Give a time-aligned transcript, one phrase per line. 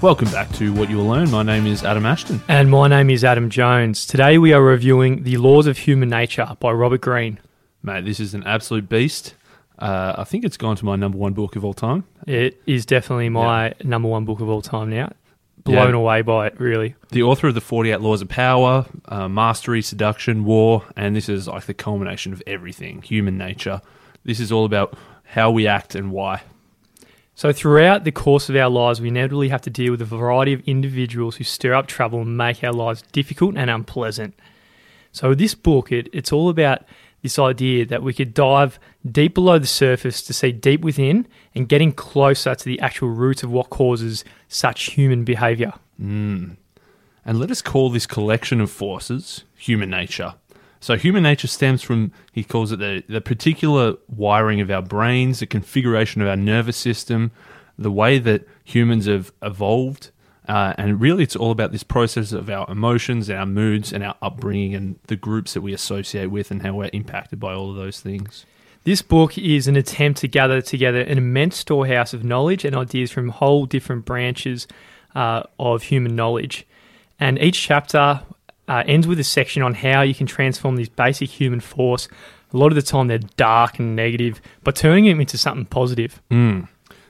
[0.00, 1.28] Welcome back to What You Will Learn.
[1.30, 2.40] My name is Adam Ashton.
[2.46, 4.06] And my name is Adam Jones.
[4.06, 7.40] Today we are reviewing The Laws of Human Nature by Robert Greene.
[7.82, 9.34] Mate, this is an absolute beast.
[9.76, 12.04] Uh, I think it's gone to my number one book of all time.
[12.28, 15.10] It is definitely my number one book of all time now.
[15.64, 15.96] Blown Yeah.
[15.96, 16.94] away by it, really.
[17.10, 21.48] The author of the 48 Laws of Power, uh, Mastery, Seduction, War, and this is
[21.48, 23.80] like the culmination of everything human nature.
[24.24, 26.42] This is all about how we act and why.
[27.38, 30.52] So, throughout the course of our lives, we inevitably have to deal with a variety
[30.52, 34.34] of individuals who stir up trouble and make our lives difficult and unpleasant.
[35.12, 36.82] So, this book, it, it's all about
[37.22, 41.68] this idea that we could dive deep below the surface to see deep within and
[41.68, 45.74] getting closer to the actual roots of what causes such human behavior.
[46.02, 46.56] Mm.
[47.24, 50.34] And let us call this collection of forces human nature.
[50.80, 55.40] So, human nature stems from, he calls it the, the particular wiring of our brains,
[55.40, 57.32] the configuration of our nervous system,
[57.76, 60.10] the way that humans have evolved.
[60.46, 64.14] Uh, and really, it's all about this process of our emotions, our moods, and our
[64.22, 67.76] upbringing, and the groups that we associate with, and how we're impacted by all of
[67.76, 68.46] those things.
[68.84, 73.10] This book is an attempt to gather together an immense storehouse of knowledge and ideas
[73.10, 74.66] from whole different branches
[75.14, 76.66] uh, of human knowledge.
[77.20, 78.20] And each chapter
[78.68, 82.08] uh, ends with a section on how you can transform this basic human force.
[82.52, 86.22] A lot of the time, they're dark and negative, but turning them into something positive.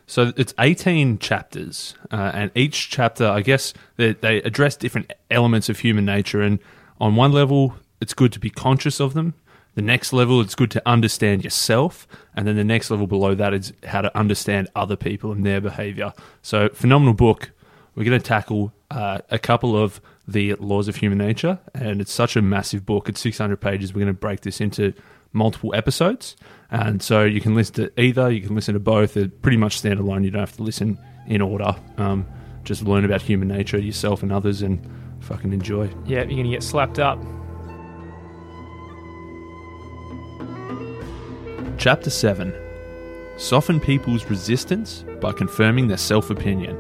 [0.06, 5.69] So it's 18 chapters, uh, and each chapter, I guess, they, they address different elements
[5.69, 6.41] of human nature.
[6.41, 6.61] And
[6.98, 9.34] on one level, it's good to be conscious of them.
[9.75, 12.09] The next level, it's good to understand yourself.
[12.34, 15.61] And then the next level below that is how to understand other people and their
[15.61, 16.15] behavior.
[16.41, 17.50] So, phenomenal book.
[17.95, 22.12] We're going to tackle uh, a couple of the laws of human nature, and it's
[22.12, 23.09] such a massive book.
[23.09, 23.95] It's 600 pages.
[23.95, 24.93] We're going to break this into
[25.33, 26.37] multiple episodes.
[26.71, 29.15] And so you can listen to either, you can listen to both.
[29.15, 30.25] They're pretty much standalone.
[30.25, 31.75] You don't have to listen in order.
[31.97, 32.27] Um,
[32.62, 34.87] just learn about human nature, yourself and others, and
[35.21, 35.91] fucking enjoy.
[36.05, 37.19] Yeah, you're going to get slapped up.
[41.78, 42.53] Chapter 7
[43.38, 46.77] Soften people's resistance by confirming their self opinion.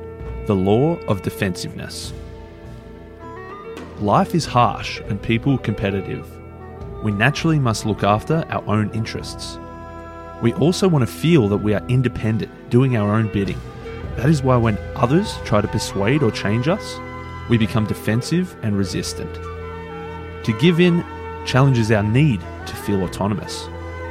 [0.46, 2.12] The law of defensiveness.
[4.00, 6.24] Life is harsh and people competitive.
[7.02, 9.58] We naturally must look after our own interests.
[10.40, 13.60] We also want to feel that we are independent, doing our own bidding.
[14.14, 16.96] That is why when others try to persuade or change us,
[17.50, 19.34] we become defensive and resistant.
[20.44, 21.04] To give in
[21.44, 23.64] challenges our need to feel autonomous.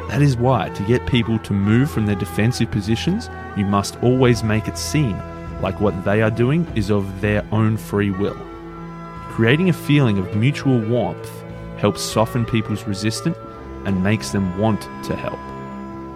[0.10, 4.44] That is why, to get people to move from their defensive positions, you must always
[4.44, 5.18] make it seem
[5.62, 8.38] like what they are doing is of their own free will.
[9.38, 11.30] Creating a feeling of mutual warmth
[11.78, 13.38] helps soften people's resistance
[13.86, 15.38] and makes them want to help.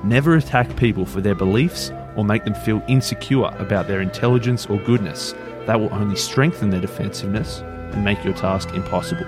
[0.03, 4.79] Never attack people for their beliefs or make them feel insecure about their intelligence or
[4.79, 5.35] goodness.
[5.67, 9.27] That will only strengthen their defensiveness and make your task impossible.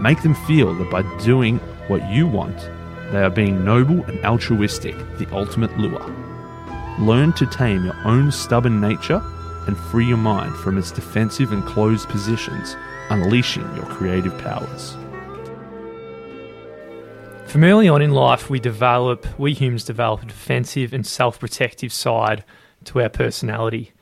[0.00, 2.58] Make them feel that by doing what you want,
[3.12, 6.04] they are being noble and altruistic, the ultimate lure.
[6.98, 9.22] Learn to tame your own stubborn nature
[9.68, 12.76] and free your mind from its defensive and closed positions,
[13.10, 14.96] unleashing your creative powers.
[17.46, 21.92] From early on in life, we develop, we humans develop a defensive and self protective
[21.92, 22.44] side
[22.84, 23.92] to our personality.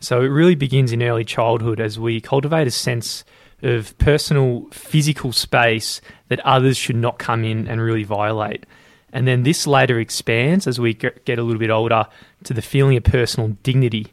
[0.00, 3.24] So it really begins in early childhood as we cultivate a sense
[3.62, 8.64] of personal physical space that others should not come in and really violate.
[9.12, 12.06] And then this later expands as we get a little bit older
[12.44, 14.12] to the feeling of personal dignity.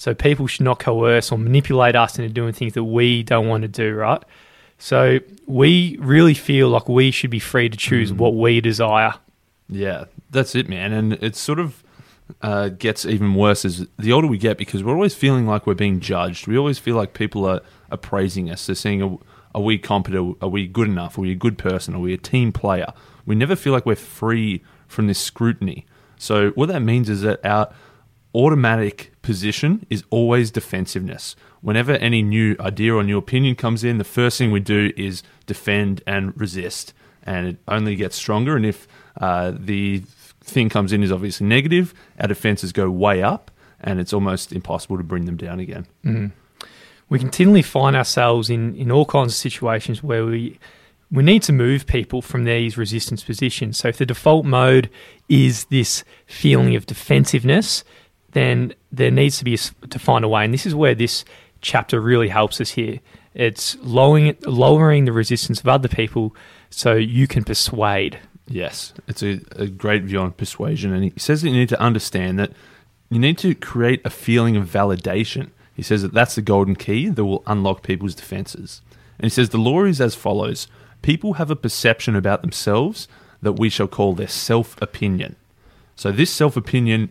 [0.00, 3.64] So people should not coerce or manipulate us into doing things that we don't want
[3.64, 4.22] to do, right?
[4.78, 9.12] So we really feel like we should be free to choose what we desire.
[9.68, 10.94] Yeah, that's it, man.
[10.94, 11.84] And it sort of
[12.40, 15.74] uh, gets even worse as the older we get because we're always feeling like we're
[15.74, 16.46] being judged.
[16.46, 17.60] We always feel like people are,
[17.90, 18.64] appraising us.
[18.64, 19.18] They're saying, are,
[19.54, 20.38] are we competent?
[20.40, 21.18] Are we good enough?
[21.18, 21.94] Are we a good person?
[21.94, 22.94] Are we a team player?
[23.26, 25.84] We never feel like we're free from this scrutiny.
[26.16, 27.70] So, what that means is that our
[28.34, 31.36] automatic position is always defensiveness.
[31.60, 35.22] Whenever any new idea or new opinion comes in, the first thing we do is
[35.46, 36.94] defend and resist.
[37.22, 38.56] And it only gets stronger.
[38.56, 38.88] And if
[39.20, 40.02] uh, the
[40.40, 43.50] thing comes in is obviously negative, our defenses go way up,
[43.80, 45.86] and it's almost impossible to bring them down again.
[47.10, 50.58] we continually find ourselves in, in all kinds of situations where we
[51.12, 53.78] we need to move people from these resistance positions.
[53.78, 54.88] So if the default mode
[55.28, 57.82] is this feeling of defensiveness,
[58.32, 60.44] then there needs to be to find a way.
[60.44, 61.24] And this is where this
[61.60, 63.00] chapter really helps us here.
[63.34, 66.34] It's lowering lowering the resistance of other people
[66.70, 68.18] so you can persuade.
[68.48, 70.92] Yes, it's a, a great view on persuasion.
[70.92, 72.52] And he says that you need to understand that
[73.08, 75.50] you need to create a feeling of validation.
[75.74, 78.82] He says that that's the golden key that will unlock people's defenses.
[79.18, 80.66] And he says the law is as follows
[81.02, 83.08] people have a perception about themselves
[83.42, 85.36] that we shall call their self opinion.
[85.96, 87.10] So, this self opinion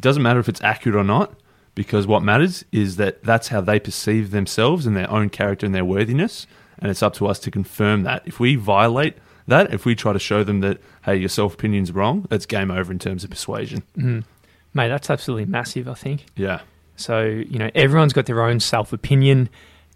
[0.00, 1.34] doesn't matter if it's accurate or not,
[1.74, 5.74] because what matters is that that's how they perceive themselves and their own character and
[5.74, 6.46] their worthiness.
[6.78, 8.22] And it's up to us to confirm that.
[8.24, 9.16] If we violate
[9.46, 12.70] that, if we try to show them that, hey, your self opinion's wrong, it's game
[12.70, 13.82] over in terms of persuasion.
[13.96, 14.24] Mm.
[14.72, 16.26] Mate, that's absolutely massive, I think.
[16.36, 16.60] Yeah.
[16.96, 19.48] So, you know, everyone's got their own self opinion.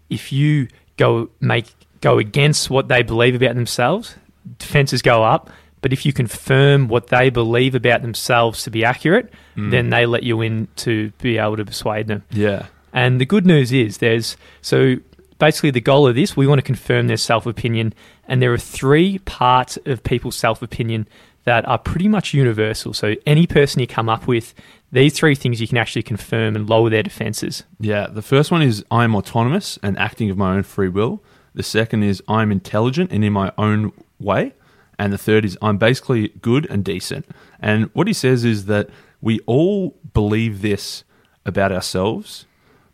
[0.09, 0.67] If you
[0.97, 1.67] go make
[2.01, 4.15] go against what they believe about themselves,
[4.59, 5.49] defenses go up.
[5.85, 9.69] But if you confirm what they believe about themselves to be accurate, Mm.
[9.69, 12.23] then they let you in to be able to persuade them.
[12.31, 12.63] Yeah.
[12.91, 14.95] And the good news is there's so
[15.37, 17.93] basically the goal of this, we want to confirm their self opinion.
[18.27, 21.07] And there are three parts of people's self opinion
[21.43, 22.91] that are pretty much universal.
[22.91, 24.55] So any person you come up with,
[24.91, 27.61] these three things you can actually confirm and lower their defenses.
[27.79, 28.07] Yeah.
[28.07, 31.21] The first one is I'm autonomous and acting of my own free will.
[31.53, 34.53] The second is I'm intelligent and in my own way.
[34.97, 37.25] And the third is I'm basically good and decent.
[37.59, 38.89] And what he says is that
[39.21, 41.03] we all believe this
[41.45, 42.45] about ourselves,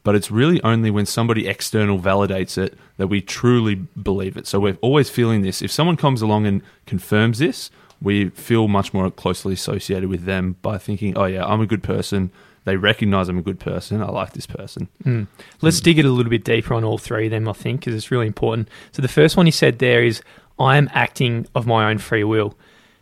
[0.03, 4.47] but it's really only when somebody external validates it that we truly believe it.
[4.47, 5.61] So we're always feeling this.
[5.61, 7.69] If someone comes along and confirms this,
[8.01, 11.83] we feel much more closely associated with them by thinking, oh, yeah, I'm a good
[11.83, 12.31] person.
[12.63, 14.01] They recognize I'm a good person.
[14.01, 14.87] I like this person.
[15.03, 15.27] Mm.
[15.61, 17.95] Let's dig it a little bit deeper on all three of them, I think, because
[17.95, 18.69] it's really important.
[18.91, 20.21] So the first one he said there is,
[20.59, 22.55] I am acting of my own free will.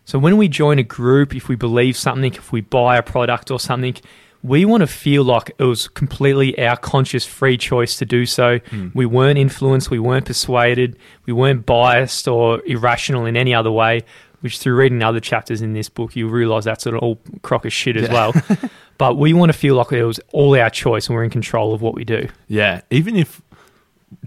[0.06, 3.52] So when we join a group, if we believe something, if we buy a product
[3.52, 3.96] or something,
[4.42, 8.60] we want to feel like it was completely our conscious free choice to do so.
[8.60, 8.96] Mm.
[8.96, 14.02] We weren't influenced, we weren't persuaded, we weren't biased or irrational in any other way,
[14.40, 17.74] which through reading other chapters in this book, you realize that's an all crock of
[17.74, 18.14] shit as Yeah.
[18.14, 18.34] well.
[18.98, 21.74] but we want to feel like it was all our choice and we're in control
[21.74, 22.30] of what we do.
[22.48, 23.42] Yeah, even if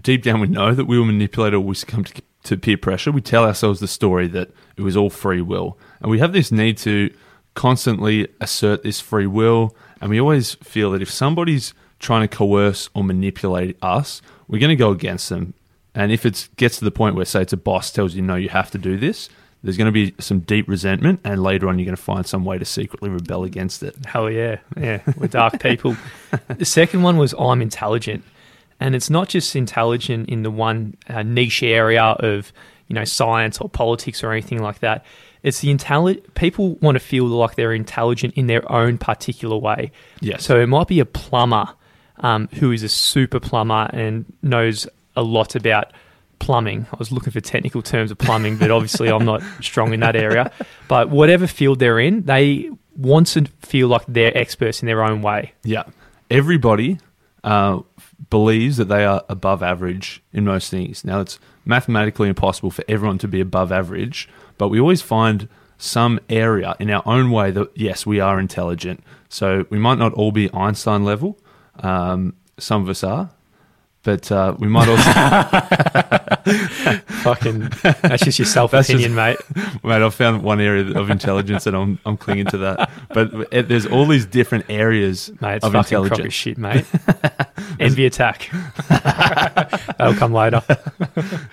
[0.01, 3.11] deep down we know that we were manipulated or we succumbed to, to peer pressure,
[3.11, 5.77] we tell ourselves the story that it was all free will.
[6.01, 7.13] And we have this need to
[7.55, 9.75] constantly assert this free will.
[10.01, 14.69] And we always feel that if somebody's trying to coerce or manipulate us, we're going
[14.69, 15.53] to go against them.
[15.95, 18.35] And if it gets to the point where, say, it's a boss tells you, no,
[18.35, 19.29] you have to do this,
[19.63, 21.21] there's going to be some deep resentment.
[21.23, 23.95] And later on, you're going to find some way to secretly rebel against it.
[24.05, 24.57] Hell yeah.
[24.75, 25.01] Yeah.
[25.15, 25.95] We're dark people.
[26.47, 28.25] the second one was I'm intelligent.
[28.83, 32.51] And it's not just intelligent in the one uh, niche area of,
[32.87, 35.05] you know, science or politics or anything like that.
[35.41, 39.93] It's the intelligent people want to feel like they're intelligent in their own particular way.
[40.19, 40.43] Yes.
[40.43, 41.69] So it might be a plumber
[42.17, 45.93] um, who is a super plumber and knows a lot about
[46.39, 46.85] plumbing.
[46.91, 50.17] I was looking for technical terms of plumbing, but obviously I'm not strong in that
[50.17, 50.51] area.
[50.89, 55.21] But whatever field they're in, they want to feel like they're experts in their own
[55.21, 55.53] way.
[55.63, 55.83] Yeah.
[56.29, 56.99] Everybody
[57.43, 57.79] uh,
[58.29, 61.03] believes that they are above average in most things.
[61.03, 65.47] Now, it's mathematically impossible for everyone to be above average, but we always find
[65.77, 69.03] some area in our own way that, yes, we are intelligent.
[69.27, 71.37] So we might not all be Einstein level.
[71.79, 73.31] Um, some of us are.
[74.03, 75.01] But uh, we might also,
[77.23, 77.69] Fucking,
[78.01, 79.37] that's just your self That's just- opinion, mate.
[79.83, 80.01] mate.
[80.01, 82.91] I've found one area of intelligence, and I'm I'm clinging to that.
[83.13, 86.25] But it, there's all these different areas Mate, it's of fucking crock intelligence.
[86.27, 86.85] of shit, mate.
[87.79, 88.49] Envy attack.
[88.89, 90.61] That'll come later.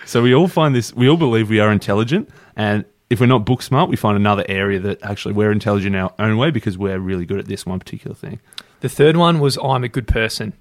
[0.05, 0.93] So we all find this.
[0.93, 4.43] We all believe we are intelligent, and if we're not book smart, we find another
[4.49, 7.65] area that actually we're intelligent in our own way because we're really good at this
[7.65, 8.39] one particular thing.
[8.81, 10.53] The third one was I'm a good person.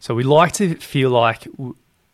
[0.00, 1.46] So we like to feel like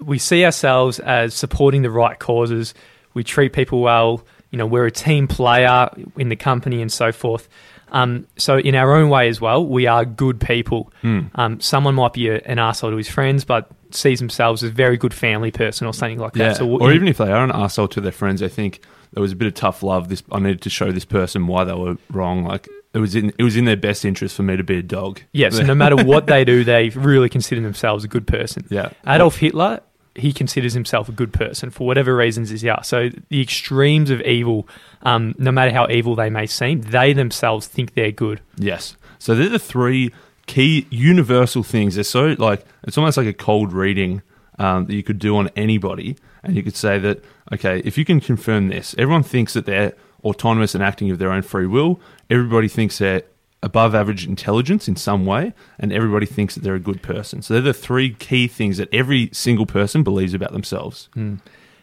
[0.00, 2.74] we see ourselves as supporting the right causes.
[3.14, 4.24] We treat people well.
[4.50, 7.48] You know, we're a team player in the company and so forth.
[7.90, 10.92] Um, so in our own way as well, we are good people.
[11.02, 14.72] Um, someone might be a, an asshole to his friends, but sees themselves as a
[14.72, 16.48] very good family person or something like Yeah.
[16.48, 16.56] that.
[16.56, 18.80] So or even if they are an asshole to their friends, they think
[19.12, 20.08] there was a bit of tough love.
[20.08, 22.44] This I needed to show this person why they were wrong.
[22.44, 24.82] Like it was in it was in their best interest for me to be a
[24.82, 25.20] dog.
[25.32, 28.64] yeah, so no matter what they do, they really consider themselves a good person.
[28.70, 28.90] Yeah.
[29.06, 29.80] Adolf Hitler,
[30.14, 32.82] he considers himself a good person for whatever reasons is yeah.
[32.82, 34.68] So the extremes of evil,
[35.02, 38.40] um, no matter how evil they may seem, they themselves think they're good.
[38.56, 38.96] Yes.
[39.18, 40.12] So they're the three
[40.46, 41.96] key universal things.
[41.96, 44.22] They're so like it's almost like a cold reading
[44.60, 48.04] um, that you could do on anybody, and you could say that okay, if you
[48.04, 52.00] can confirm this, everyone thinks that they're autonomous and acting of their own free will.
[52.30, 53.22] Everybody thinks they're
[53.62, 57.40] above average intelligence in some way, and everybody thinks that they're a good person.
[57.42, 61.08] So they're the three key things that every single person believes about themselves.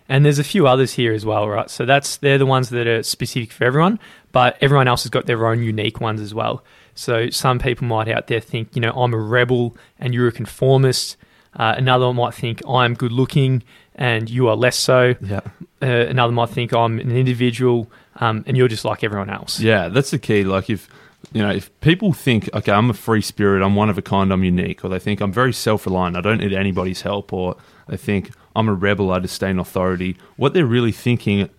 [0.10, 1.70] And there's a few others here as well, right?
[1.70, 3.98] So that's they're the ones that are specific for everyone,
[4.32, 6.64] but everyone else has got their own unique ones as well.
[6.96, 10.32] So some people might out there think, you know, I'm a rebel and you're a
[10.32, 11.16] conformist.
[11.56, 13.64] Uh, another might think I'm good looking
[13.96, 15.16] and you are less so.
[15.22, 15.42] Yeah.
[15.82, 19.60] Uh, another might think I'm an individual um, and you're just like everyone else.
[19.60, 20.44] Yeah, that's the key.
[20.44, 20.90] Like if
[21.32, 24.32] you know, if people think, okay, I'm a free spirit, I'm one of a kind,
[24.34, 27.56] I'm unique, or they think I'm very self reliant, I don't need anybody's help, or
[27.88, 31.50] they think I'm a rebel, I disdain authority, what they're really thinking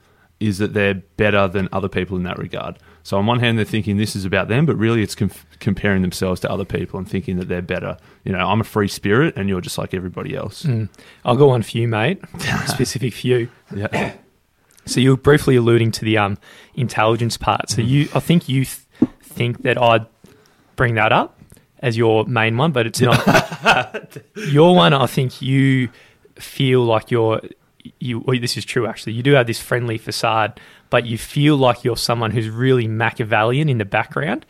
[0.40, 2.76] is that they're better than other people in that regard.
[3.04, 5.30] So on one hand, they're thinking this is about them, but really it's com-
[5.61, 7.97] comparing themselves to other people and thinking that they're better.
[8.25, 10.64] You know, I'm a free spirit, and you're just like everybody else.
[10.64, 10.88] Mm.
[11.25, 12.21] I'll go on for you, mate.
[12.66, 13.49] Specific for you.
[13.75, 14.14] Yeah,
[14.86, 16.38] So you were briefly alluding to the um,
[16.74, 17.70] intelligence part.
[17.70, 20.06] So you, I think you th- think that I'd
[20.76, 21.38] bring that up
[21.78, 24.16] as your main one, but it's not.
[24.36, 25.88] your one, I think you
[26.36, 27.40] feel like you're.
[27.98, 29.12] You, well, this is true actually.
[29.14, 30.60] You do have this friendly facade,
[30.90, 34.46] but you feel like you're someone who's really Machiavellian in the background.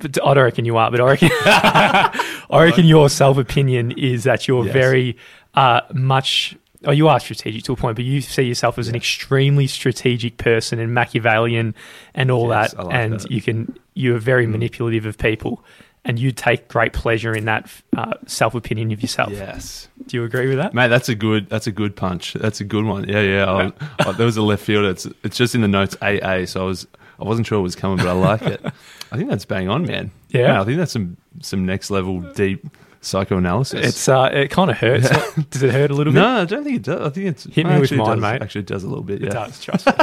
[0.00, 0.90] But I don't reckon you are.
[0.90, 4.72] But I reckon, I reckon your self opinion is that you're Yes.
[4.72, 5.16] very
[5.54, 6.56] uh, much.
[6.84, 10.36] Oh, you are strategic to a point, but you see yourself as an extremely strategic
[10.36, 11.74] person and Machiavellian
[12.14, 12.84] and all Yes, that.
[12.86, 13.30] Like and that.
[13.30, 14.50] you can you are very Mm.
[14.52, 15.64] manipulative of people,
[16.04, 19.32] and you take great pleasure in that uh, self opinion of yourself.
[19.32, 20.72] yes, Do you agree with that?
[20.72, 20.86] mate.
[20.88, 21.48] That's a good.
[21.50, 22.34] That's a good punch.
[22.34, 23.08] That's a good one.
[23.08, 23.50] Yeah, yeah.
[23.50, 23.72] I,
[24.08, 24.90] I, there was a left fielder.
[24.90, 26.44] It's it's just in the notes AA.
[26.46, 26.86] So I was
[27.20, 28.64] I wasn't sure it was coming, but I like it.
[29.10, 30.12] I think that's bang on, man.
[30.28, 30.48] Yeah.
[30.52, 32.64] Man, I think that's some some next level deep
[33.00, 33.86] psychoanalysis.
[33.86, 35.08] It's uh, it kind of hurts.
[35.50, 36.18] Does it hurt a little bit?
[36.20, 37.00] no, I don't think it does.
[37.00, 38.42] I think it's Hit me with actually it mine, does- mate.
[38.42, 39.22] Actually, it does a little bit.
[39.22, 39.60] It Yeah, does.
[39.62, 39.92] Trust me.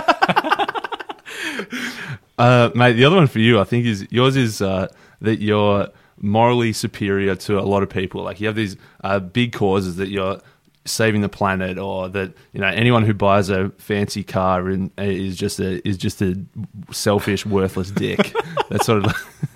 [2.38, 2.94] Uh, mate.
[2.94, 4.88] The other one for you, I think, is yours is uh,
[5.22, 5.88] that you're
[6.18, 8.24] morally superior to a lot of people.
[8.24, 8.76] Like you have these
[9.06, 10.40] uh, big causes that you're
[10.86, 15.36] saving the planet, or that you know anyone who buys a fancy car uh, is
[15.36, 16.36] just a is just a
[16.92, 18.34] selfish, worthless dick.
[18.70, 19.12] that's sort of.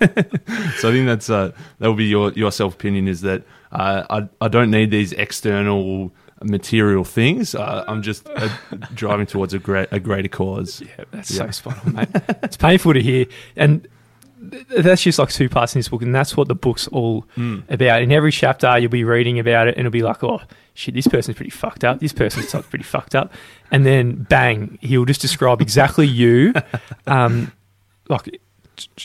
[0.78, 4.04] so I think that's uh, that will be your your self opinion is that uh,
[4.10, 7.54] I I don't need these external material things.
[7.54, 8.48] Uh, I'm just uh,
[8.94, 10.80] driving towards a great a greater cause.
[10.80, 11.46] Yeah, that's Yeah.
[11.46, 12.08] so spot on, mate.
[12.42, 13.86] it's painful to hear, and
[14.68, 17.62] that's just like two parts in this book, and that's what the book's all Mm.
[17.70, 18.02] about.
[18.02, 20.40] In every chapter, you'll be reading about it, and it'll be like, oh
[20.74, 22.00] shit, this person's pretty fucked up.
[22.00, 23.32] This person's pretty fucked up,
[23.70, 26.52] and then bang, he'll just describe exactly you,
[27.06, 27.52] um,
[28.08, 28.40] like.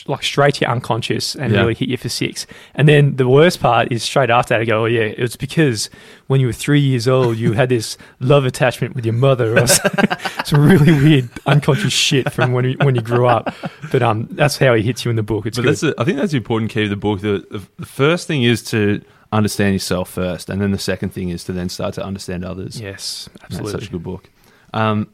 [0.06, 1.60] Like straight to your unconscious and Yeah.
[1.60, 2.46] really hit you for six.
[2.74, 5.36] And then the worst part is straight after that, I go, Oh, yeah, it was
[5.36, 5.90] because
[6.28, 9.58] when you were three years old, you had this love attachment with your mother.
[9.58, 9.66] Or
[10.44, 13.54] some really weird unconscious shit from when you, when you grew up.
[13.92, 15.46] But um, that's how he hits you in the book.
[15.46, 15.70] It's but good.
[15.72, 17.20] that's a, I think that's the important key of the book.
[17.20, 19.02] The, the, the first thing is to
[19.32, 22.80] understand yourself first, and then the second thing is to then start to understand others.
[22.80, 23.72] yes, That's absolutely.
[23.72, 24.30] such a good book.
[24.72, 25.08] Um,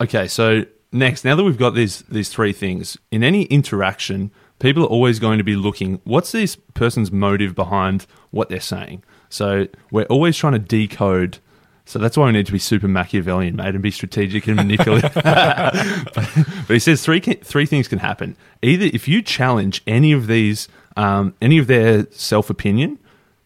[0.00, 4.84] okay, so next, now that we've got these these three things, in any interaction, people
[4.84, 6.00] are always going to be looking.
[6.04, 9.02] What's this person's motive behind what they're saying?
[9.28, 11.38] So we're always trying to decode.
[11.84, 15.12] So that's why we need to be super Machiavellian, mate, and be strategic and manipulative.
[15.14, 15.74] but,
[16.14, 18.36] but he says three three things can happen.
[18.62, 22.98] Either if you challenge any of these, um, any of their self opinion,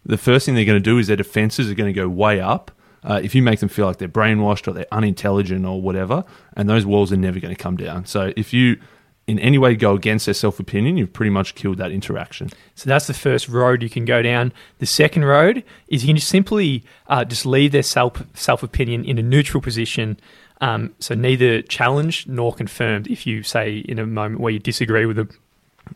[0.05, 2.41] the first thing they're going to do is their defenses are going to go way
[2.41, 2.71] up.
[3.07, 6.25] Uh, if you make them feel like they're brainwashed or they're unintelligent or whatever,
[6.57, 8.05] and those walls are never going to come down.
[8.05, 8.79] So if you
[9.27, 12.51] in any way go against their self opinion, you've pretty much killed that interaction.
[12.75, 14.53] So that's the first road you can go down.
[14.79, 19.05] The second road is you can just simply uh, just leave their self self opinion
[19.05, 20.19] in a neutral position.
[20.61, 23.09] Um, so neither challenged nor confirmed.
[23.09, 25.29] If you say in a moment where you disagree with them,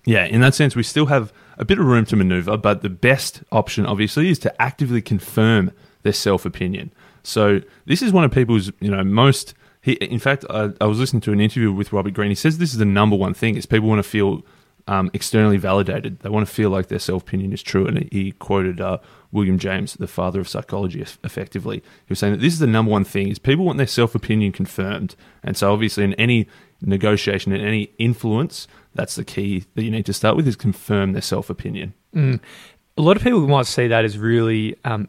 [0.04, 2.90] Yeah, in that sense, we still have a bit of room to maneuver, but the
[2.90, 6.92] best option, obviously, is to actively confirm their self opinion.
[7.22, 9.54] So this is one of people's, you know, most.
[9.82, 12.30] He, in fact, I, I was listening to an interview with Robert Greene.
[12.30, 14.44] He says this is the number one thing: is people want to feel
[14.90, 16.18] um, externally validated.
[16.20, 17.86] They want to feel like their self opinion is true.
[17.86, 18.98] And he quoted uh,
[19.32, 21.76] William James, the father of psychology, effectively.
[21.78, 24.14] He was saying that this is the number one thing: is people want their self
[24.14, 25.14] opinion confirmed.
[25.42, 26.48] And so, obviously, in any
[26.82, 31.12] negotiation, in any influence, that's the key that you need to start with: is confirm
[31.12, 31.94] their self opinion.
[32.14, 32.40] Mm.
[32.98, 35.08] A lot of people might see that as really um,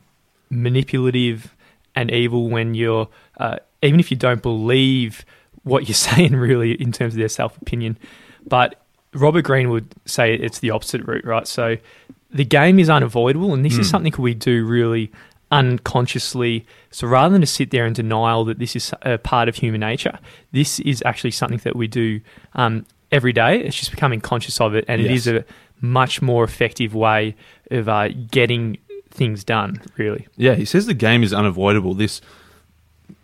[0.50, 1.56] manipulative
[1.96, 3.08] and evil when you're,
[3.38, 5.26] uh, even if you don't believe
[5.64, 7.98] what you're saying, really, in terms of their self opinion.
[8.48, 8.82] But
[9.14, 11.48] Robert Greene would say it's the opposite route, right?
[11.48, 11.78] So
[12.32, 13.92] the game is unavoidable, and this is Mm.
[13.92, 15.12] something we do really
[15.52, 16.66] unconsciously.
[16.92, 19.82] So rather than to sit there in denial that this is a part of human
[19.82, 20.18] nature,
[20.52, 22.22] this is actually something that we do
[22.56, 23.60] um, every day.
[23.60, 25.22] It's just becoming conscious of it, and it Yes.
[25.22, 25.46] is a
[25.82, 27.36] much more effective way
[27.72, 28.78] of uh, getting
[29.12, 29.82] things done.
[29.98, 31.94] Really, Yeah, he says the game is unavoidable.
[31.94, 32.22] This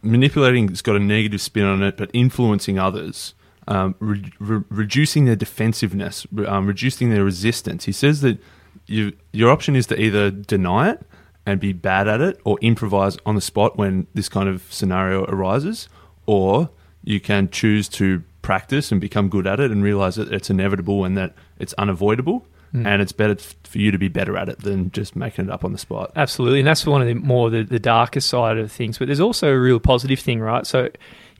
[0.02, 3.34] manipulating has got a negative spin on it, but influencing others,
[3.68, 7.86] um, re- re- reducing their defensiveness, um, reducing their resistance.
[7.86, 8.38] He says that
[8.86, 11.02] you, your option is to either deny it
[11.46, 15.24] and be bad at it or improvise on the spot when this kind of scenario
[15.26, 15.90] arises,
[16.26, 16.70] or
[17.04, 21.04] you can choose to practice and become good at it and realize that it's inevitable
[21.04, 22.46] and that it's unavoidable.
[22.74, 25.64] And it's better for you to be better at it than just making it up
[25.64, 26.12] on the spot.
[26.16, 28.98] Absolutely, and that's one of the more the, the darker side of things.
[28.98, 30.66] But there's also a real positive thing, right?
[30.66, 30.90] So,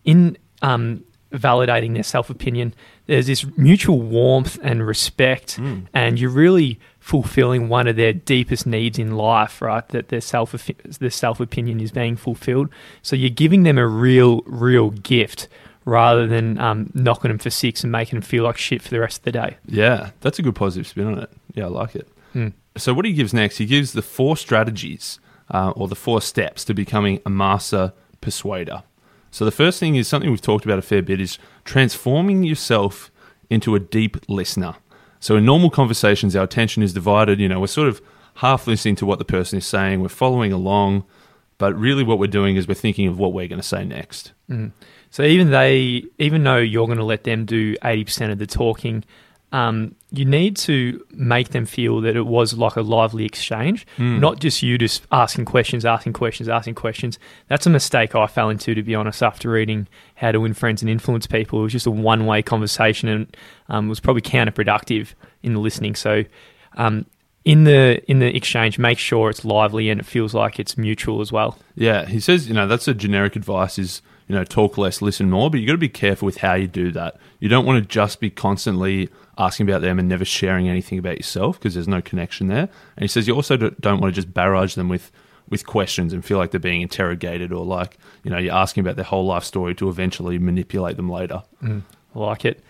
[0.04, 2.74] in um, validating their self opinion,
[3.06, 5.60] there's this mutual warmth and respect,
[5.94, 9.88] and you're really fulfilling one of their deepest needs in life, right?
[9.90, 10.52] That their self
[11.00, 12.70] their self opinion is being fulfilled.
[13.02, 15.48] So you're giving them a real, real gift
[15.88, 19.00] rather than um, knocking them for six and making them feel like shit for the
[19.00, 19.58] rest of the day.
[19.66, 21.30] Yeah, that's a good positive spin on it.
[21.54, 22.08] Yeah, I like it.
[22.34, 22.50] Hmm.
[22.76, 26.66] So, what he gives next, he gives the four strategies uh, or the four steps
[26.66, 28.84] to becoming a master persuader.
[29.32, 33.10] So, the first thing is something we've talked about a fair bit is transforming yourself
[33.50, 34.76] into a deep listener.
[35.22, 37.40] So, in normal conversations, our attention is divided.
[37.40, 38.02] You know, we're sort of
[38.36, 41.06] half listening to what the person is saying, we're following along,
[41.58, 44.34] but really what we're doing is we're thinking of what we're going to say next.
[45.10, 48.48] So even they, even though you're going to let them do eighty percent of the
[48.48, 49.04] talking,
[49.52, 53.88] um, you need to make them feel that it was like a lively exchange,
[54.20, 57.18] not just you just asking questions, asking questions, asking questions.
[57.48, 59.24] That's a mistake I fell into, to be honest.
[59.24, 63.10] After reading How to Win Friends and Influence People, it was just a one-way conversation
[63.10, 63.38] and
[63.70, 65.96] um, was probably counterproductive in the listening.
[65.96, 66.24] So.
[66.76, 67.06] Um,
[67.44, 71.22] in the in the exchange, make sure it's lively and it feels like it's mutual
[71.22, 71.58] as well.
[71.76, 75.30] Yeah, he says, you know, that's a generic advice is, you know, talk less, listen
[75.30, 77.18] more, but you've got to be careful with how you do that.
[77.40, 81.18] You don't want to just be constantly asking about them and never sharing anything about
[81.18, 82.70] yourself because there's no connection there.
[82.96, 85.12] And he says you also don't want to just barrage them with
[85.50, 88.98] with questions and feel like they're being interrogated or like, you know, you're asking about
[88.98, 91.42] their whole life story to eventually manipulate them later.
[92.14, 92.62] I like it.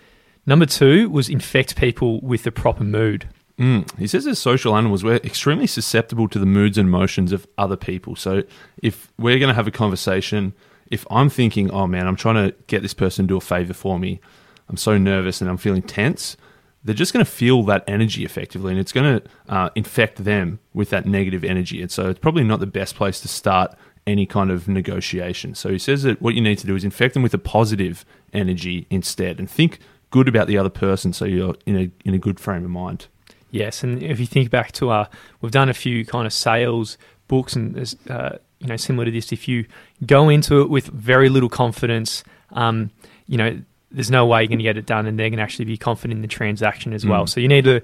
[0.46, 3.28] Number two was infect people with the proper mood.
[3.58, 3.98] Mm.
[3.98, 7.76] He says as social animals, we're extremely susceptible to the moods and emotions of other
[7.76, 8.14] people.
[8.14, 8.44] So
[8.80, 10.54] if we're going to have a conversation,
[10.90, 13.74] if I'm thinking, oh man, I'm trying to get this person to do a favor
[13.74, 14.20] for me,
[14.68, 16.36] I'm so nervous and I'm feeling tense,
[16.84, 20.60] they're just going to feel that energy effectively and it's going to uh, infect them
[20.72, 21.82] with that negative energy.
[21.82, 23.74] And so it's probably not the best place to start
[24.06, 25.54] any kind of negotiation.
[25.54, 28.04] So he says that what you need to do is infect them with a positive
[28.32, 32.18] energy instead and think good about the other person so you're in a, in a
[32.18, 33.06] good frame of mind.
[33.50, 35.08] Yes, and if you think back to our,
[35.40, 36.98] we've done a few kind of sales
[37.28, 39.32] books and uh, you know similar to this.
[39.32, 39.66] If you
[40.04, 42.90] go into it with very little confidence, um,
[43.26, 45.42] you know there's no way you're going to get it done, and they're going to
[45.42, 47.24] actually be confident in the transaction as well.
[47.24, 47.28] Mm.
[47.28, 47.82] So you need to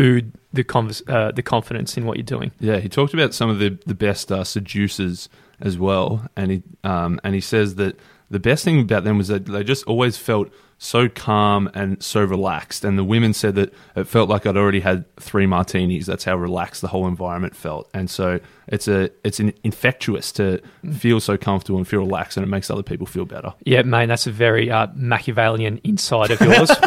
[0.00, 2.52] ood the uh, the confidence in what you're doing.
[2.60, 5.28] Yeah, he talked about some of the the best uh, seducers
[5.60, 7.98] as well, and he um, and he says that
[8.30, 10.52] the best thing about them was that they just always felt
[10.84, 12.84] so calm and so relaxed.
[12.84, 16.06] And the women said that it felt like I'd already had three martinis.
[16.06, 17.88] That's how relaxed the whole environment felt.
[17.94, 20.60] And so it's a it's an infectious to
[20.92, 23.54] feel so comfortable and feel relaxed, and it makes other people feel better.
[23.64, 26.70] Yeah, mate, that's a very uh, Machiavellian insight of yours.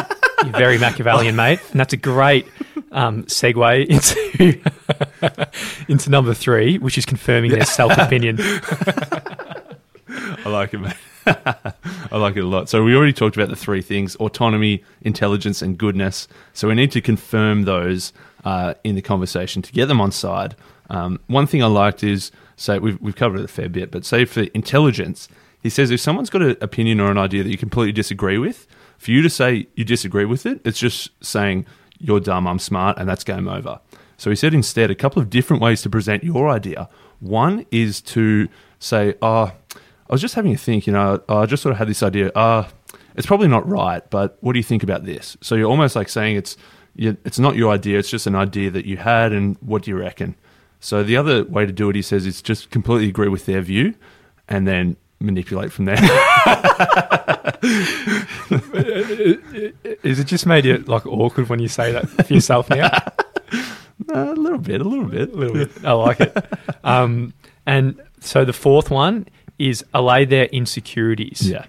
[0.44, 2.46] You're very Machiavellian, mate, and that's a great
[2.92, 4.60] um, segue into
[5.88, 8.38] into number three, which is confirming their self opinion.
[10.08, 10.94] I like it, mate.
[12.10, 12.68] I like it a lot.
[12.68, 16.28] So we already talked about the three things: autonomy, intelligence, and goodness.
[16.52, 18.12] So we need to confirm those
[18.44, 20.56] uh, in the conversation to get them on side.
[20.90, 24.04] Um, one thing I liked is say we've we've covered it a fair bit, but
[24.04, 25.28] say for intelligence,
[25.62, 28.66] he says if someone's got an opinion or an idea that you completely disagree with,
[28.98, 31.66] for you to say you disagree with it, it's just saying
[31.98, 33.80] you're dumb, I'm smart, and that's game over.
[34.16, 36.88] So he said instead a couple of different ways to present your idea.
[37.20, 39.52] One is to say, oh,
[40.08, 42.30] I was just having a think, you know, I just sort of had this idea,
[42.30, 42.66] uh,
[43.14, 45.36] it's probably not right, but what do you think about this?
[45.42, 46.56] So you're almost like saying it's
[46.96, 49.96] it's not your idea, it's just an idea that you had, and what do you
[49.96, 50.34] reckon?
[50.80, 53.60] So the other way to do it, he says, is just completely agree with their
[53.60, 53.94] view,
[54.48, 55.96] and then manipulate from there.
[60.02, 62.90] Is it just made you like awkward when you say that for yourself now?
[64.08, 65.84] a little bit, a little bit, a little bit.
[65.84, 66.36] I like it.
[66.82, 67.34] Um,
[67.66, 69.26] and so the fourth one
[69.58, 71.48] is allay their insecurities.
[71.48, 71.66] Yeah,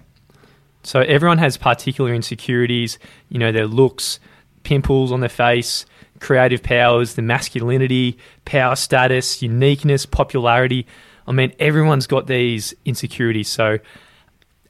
[0.82, 2.98] So everyone has particular insecurities,
[3.28, 4.20] you know, their looks,
[4.62, 5.86] pimples on their face,
[6.20, 10.86] creative powers, the masculinity, power status, uniqueness, popularity.
[11.26, 13.78] I mean, everyone's got these insecurities, so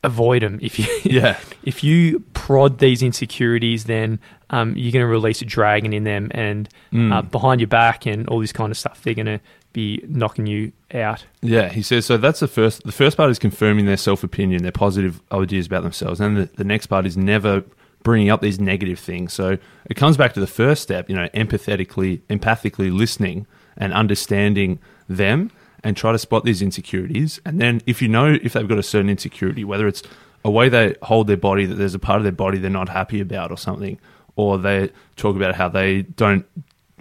[0.02, 0.58] avoid them.
[0.62, 4.18] If you yeah, if you prod these insecurities, then
[4.50, 7.12] um, you're going to release a dragon in them, and Mm.
[7.12, 9.02] uh, behind your back and all this kind of stuff.
[9.02, 9.40] They're going to
[9.72, 11.24] be knocking you out.
[11.42, 11.68] yeah.
[11.68, 12.16] He says so.
[12.16, 12.84] That's the first.
[12.84, 16.44] The first part is confirming their self opinion, their positive ideas about themselves, and the,
[16.56, 17.64] the next part is never
[18.02, 19.32] bringing up these negative things.
[19.32, 24.78] So it comes back to the first step, you know, empathetically, empathically listening and understanding
[25.08, 25.50] them,
[25.84, 27.40] and try to spot these insecurities.
[27.44, 30.02] And then if you know if they've got a certain insecurity, whether it's
[30.44, 32.88] a way they hold their body, that there's a part of their body they're not
[32.88, 33.98] happy about or something,
[34.36, 36.46] or they talk about how they don't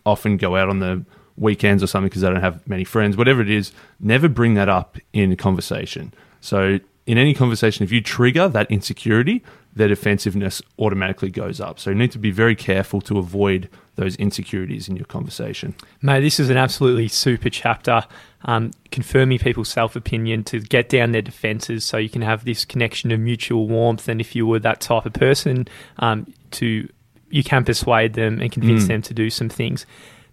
[0.05, 1.05] often go out on the
[1.39, 4.69] weekends or something because they don't have many friends, whatever it is, never bring that
[4.69, 6.13] up in conversation.
[6.41, 9.43] So in any conversation, if you trigger that insecurity,
[9.75, 11.79] their defensiveness automatically goes up.
[11.79, 15.75] So you need to be very careful to avoid those insecurities in your conversation.
[16.01, 18.03] Mate, this is an absolutely super chapter,
[18.45, 22.65] um, confirming people's self opinion to get down their defenses so you can have this
[22.65, 24.07] connection of mutual warmth.
[24.07, 25.67] And if you were that type of person,
[25.99, 26.87] um, to
[27.31, 28.87] you can persuade them and convince Mm.
[28.87, 29.85] them to do some things.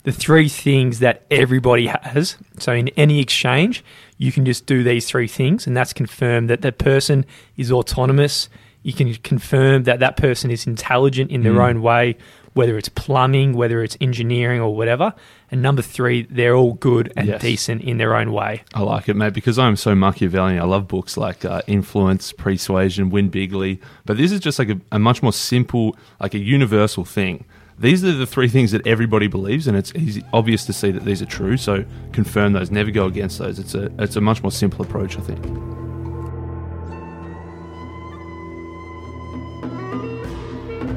[0.06, 2.36] The three things that everybody has.
[2.60, 3.82] So in any exchange,
[4.18, 8.48] you can just do these three things, and that's confirmed that that person is autonomous.
[8.84, 11.68] You can confirm that that person is intelligent in their Mm.
[11.70, 12.16] own way,
[12.52, 15.12] whether it's plumbing, whether it's engineering, or whatever.
[15.50, 17.40] And number three, they're all good and Yes.
[17.42, 18.62] decent in their own way.
[18.74, 20.60] I like it, mate, because I'm so Machiavellian.
[20.60, 23.80] I love books like uh, Influence, Persuasion, Win Bigly.
[24.04, 27.44] But this is just like a, a much more simple, like a universal thing.
[27.78, 31.04] These are the three things that everybody believes, and it's easy, obvious to see that
[31.04, 31.58] these are true.
[31.58, 32.70] So confirm those.
[32.70, 33.58] Never go against those.
[33.58, 35.44] It's a it's a much more simple approach, I think.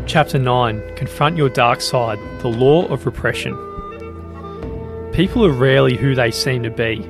[0.08, 3.54] Chapter 9 Confront Your Dark Side The Law of Repression.
[5.12, 7.06] People are rarely who they seem to be.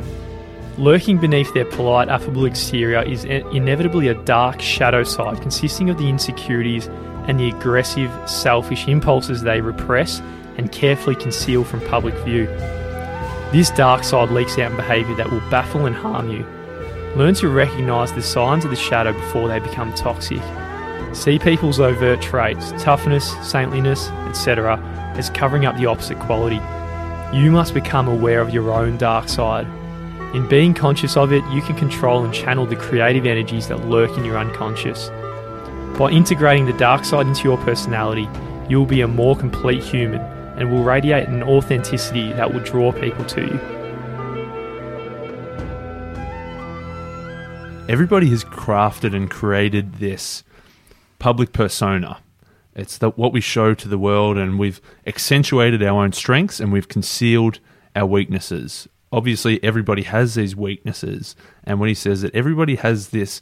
[0.80, 6.10] Lurking beneath their polite, affable exterior is inevitably a dark shadow side consisting of the
[6.10, 6.90] insecurities
[7.28, 10.22] and the aggressive, selfish impulses they repress
[10.58, 12.46] and carefully conceal from public view.
[13.52, 16.46] This dark side leaks out in behaviour that will baffle and harm you.
[17.16, 20.42] Learn to recognise the signs of the shadow before they become toxic.
[21.14, 24.78] See people's overt traits, toughness, saintliness, etc.,
[25.16, 26.62] as covering up the opposite quality.
[27.36, 29.66] You must become aware of your own dark side.
[30.36, 34.16] In being conscious of it, you can control and channel the creative energies that lurk
[34.18, 35.10] in your unconscious.
[36.00, 38.26] By integrating the dark side into your personality,
[38.70, 40.22] you will be a more complete human
[40.58, 43.60] and will radiate an authenticity that will draw people to you.
[47.90, 50.46] Everybody has crafted and created this
[51.20, 52.20] public persona.
[52.78, 56.72] It's the, what we show to the world, and we've accentuated our own strengths and
[56.72, 57.60] we've concealed
[57.94, 58.88] our weaknesses.
[59.12, 61.36] Obviously, everybody has these weaknesses,
[61.66, 63.42] and when he says that everybody has this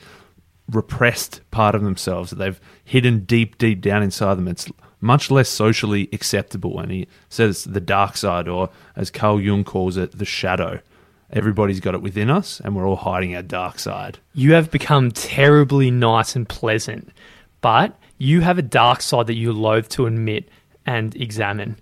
[0.71, 5.49] repressed part of themselves that they've hidden deep, deep down inside them, it's much less
[5.49, 6.79] socially acceptable.
[6.79, 10.79] And he says the dark side, or as Carl Jung calls it, the shadow.
[11.31, 14.19] Everybody's got it within us, and we're all hiding our dark side.
[14.33, 17.09] You have become terribly nice and pleasant,
[17.59, 20.49] but you have a dark side that you loathe to admit
[20.87, 21.77] and examine.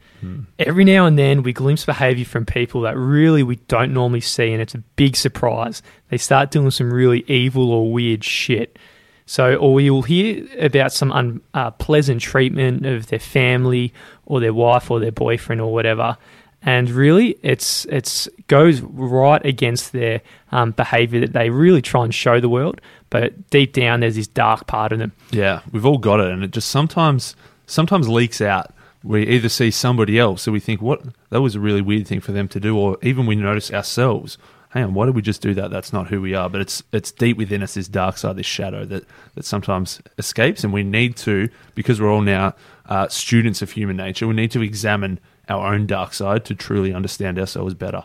[0.58, 4.52] Every now and then, we glimpse behavior from people that really we don't normally see,
[4.52, 5.84] and it's a big surprise.
[6.10, 8.80] They start doing some really evil or weird shit.
[9.28, 11.12] So, or we will hear about some
[11.54, 13.94] unpleasant treatment of their family
[14.26, 16.18] or their wife or their boyfriend or whatever.
[16.64, 22.14] And really, it's it's goes right against their um, behavior that they really try and
[22.14, 22.82] show the world.
[23.12, 25.12] But deep down, there's this dark part of them.
[25.30, 27.36] Yeah, we've all got it, and it just sometimes
[27.68, 28.74] sometimes leaks out.
[29.06, 31.02] We either see somebody else, so we think, "What?
[31.30, 34.38] That was a really weird thing for them to do," or even we notice ourselves.
[34.70, 35.72] Hang on, why did we just do that?
[35.72, 36.50] That's not who we are.
[36.50, 40.64] But it's it's deep within us, this dark side, this shadow that that sometimes escapes,
[40.64, 42.56] and we need to because we're all now
[42.90, 44.28] uh, students of human nature.
[44.28, 48.04] We need to examine our own dark side to truly understand ourselves better.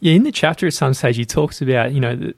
[0.00, 2.34] Yeah, in the chapter at some stage, he talks about, you know, the,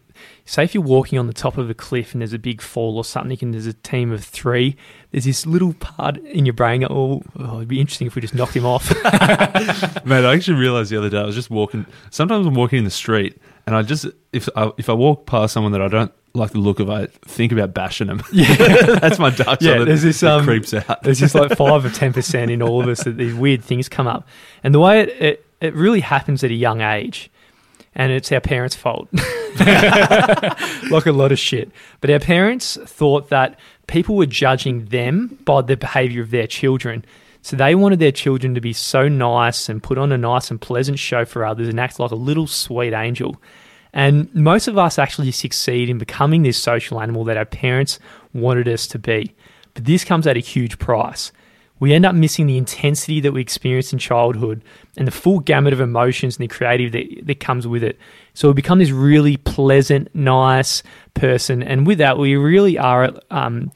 [0.50, 2.96] say if you're walking on the top of a cliff and there's a big fall
[2.96, 4.76] or something and there's a team of three,
[5.12, 8.34] there's this little part in your brain, oh, oh it'd be interesting if we just
[8.34, 8.90] knocked him off.
[10.04, 11.86] Mate, I actually realized the other day I was just walking.
[12.10, 15.54] Sometimes I'm walking in the street, and I just if I, if I walk past
[15.54, 18.20] someone that I don't like the look of, I think about bashing them.
[18.32, 18.54] Yeah,
[19.00, 19.62] that's my dark side.
[19.62, 21.02] Yeah, there's this, um, creeps out.
[21.04, 23.88] There's just like five or ten percent in all of us that these weird things
[23.88, 24.26] come up,
[24.64, 27.30] and the way it, it it really happens at a young age,
[27.94, 31.70] and it's our parents' fault, like a lot of shit.
[32.00, 37.04] But our parents thought that people were judging them by the behaviour of their children.
[37.42, 40.60] So they wanted their children to be so nice and put on a nice and
[40.60, 43.40] pleasant show for others and act like a little sweet angel.
[43.92, 47.98] And most of us actually succeed in becoming this social animal that our parents
[48.32, 49.34] wanted us to be.
[49.74, 51.32] But this comes at a huge price.
[51.80, 54.62] We end up missing the intensity that we experienced in childhood
[54.96, 57.98] and the full gamut of emotions and the creative that, that comes with it.
[58.34, 60.82] So we become this really pleasant, nice
[61.14, 61.62] person.
[61.62, 63.72] And with that, we really are um,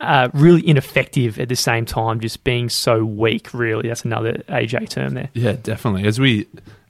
[0.00, 3.88] uh, really ineffective at the same time, just being so weak, really.
[3.88, 5.30] That's another AJ term there.
[5.32, 6.06] Yeah, definitely.
[6.06, 6.46] As we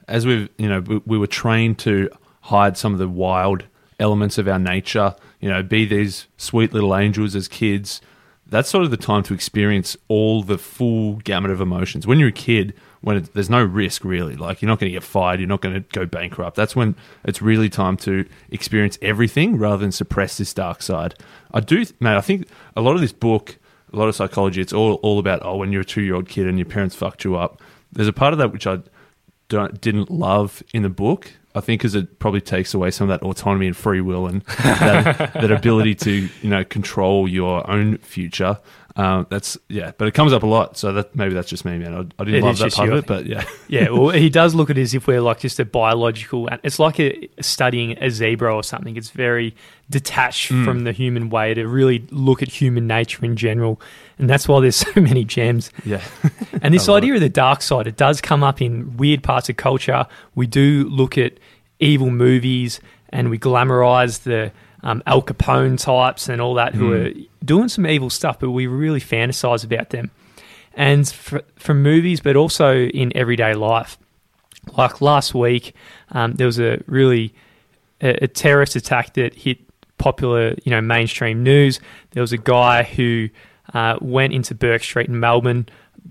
[0.09, 2.11] as we've you know we, we were trained to
[2.43, 3.65] hide some of the wild
[3.99, 5.15] elements of our nature.
[5.41, 8.01] You know, be these sweet little angels as kids.
[8.49, 12.07] That's sort of the time to experience all the full gamut of emotions.
[12.07, 14.95] When you're a kid, when it, there's no risk really, like you're not going to
[14.95, 16.57] get fired, you're not going to go bankrupt.
[16.57, 21.15] That's when it's really time to experience everything rather than suppress this dark side.
[21.53, 22.17] I do, man.
[22.17, 23.59] I think a lot of this book,
[23.93, 26.29] a lot of psychology, it's all all about oh, when you're a two year old
[26.29, 27.61] kid and your parents fucked you up.
[27.93, 28.81] There's a part of that which I
[29.49, 31.33] don't, didn't love in the book.
[31.57, 34.43] I think because it probably takes away some of that autonomy and free will and
[34.43, 38.59] that, that ability to you know control your own future.
[38.99, 40.79] Um, that's yeah, but it comes up a lot.
[40.79, 41.95] So that maybe that's just me, man.
[41.95, 44.31] I, I didn't It love that part you, of it, but yeah, Yeah, well, he
[44.31, 46.49] does look at it as if we're like just a biological.
[46.65, 48.97] It's like a, studying a zebra or something.
[48.97, 49.55] It's very
[49.91, 50.65] detached Mm.
[50.65, 53.79] from the human way to really look at human nature in general,
[54.19, 55.71] and that's why there's so many gems.
[55.85, 56.01] yeah,
[56.63, 59.57] And this idea of the dark side, it does come up in weird parts of
[59.59, 60.07] culture.
[60.35, 61.35] We do look at
[61.81, 67.25] evil movies and we glamorize the um, Al Capone types and all that who Mm.
[67.25, 70.11] are doing some evil stuff, but we really fantasize about them.
[70.75, 73.97] And for, from movies, but also in everyday life.
[74.77, 75.75] Like last week,
[76.11, 77.33] um, there was a really
[78.01, 79.59] a, a terrorist attack that hit
[79.97, 81.81] popular, you know, mainstream news.
[82.11, 83.29] There was a guy who
[83.73, 85.67] uh, went into Bourke Street in Melbourne,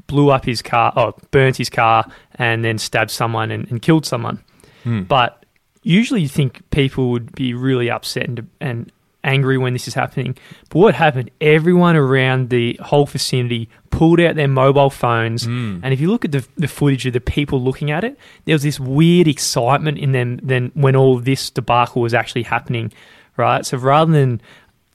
[0.08, 4.06] blew up his car, oh, burnt his car, and then stabbed someone and, and killed
[4.06, 4.42] someone.
[4.84, 5.04] Hmm.
[5.04, 5.45] But
[5.86, 8.92] usually, you think people would be really upset and, and
[9.24, 10.38] angry when this is happening.
[10.70, 11.32] But what happened?
[11.42, 15.80] Everyone around the whole vicinity pulled out their mobile phones, Mm.
[15.84, 18.54] and if you look at the, the footage of the people looking at it, there
[18.54, 20.40] was this weird excitement in them.
[20.44, 22.92] Then when all this debacle was actually happening,
[23.38, 23.66] right?
[23.66, 24.42] So rather than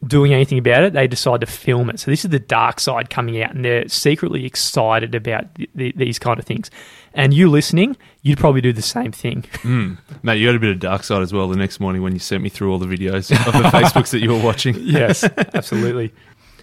[0.07, 2.01] doing anything about it, they decide to film it.
[2.01, 5.95] So this is the dark side coming out, and they're secretly excited about th- th-
[5.97, 6.71] these kind of things.
[7.13, 9.45] And you listening, you'd probably do the same thing.
[9.61, 9.99] Mm.
[10.23, 12.19] Mate, you had a bit of dark side as well the next morning when you
[12.19, 14.75] sent me through all the videos of the Facebooks that you were watching.
[14.81, 15.23] yes,
[15.55, 16.13] absolutely.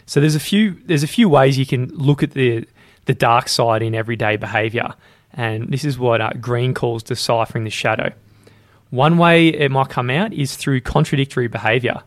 [0.07, 2.67] So there's a few there's a few ways you can look at the
[3.05, 4.93] the dark side in everyday behaviour,
[5.31, 8.11] and this is what uh, Greene calls deciphering the shadow.
[8.89, 12.01] One way it might come out is through contradictory behaviour,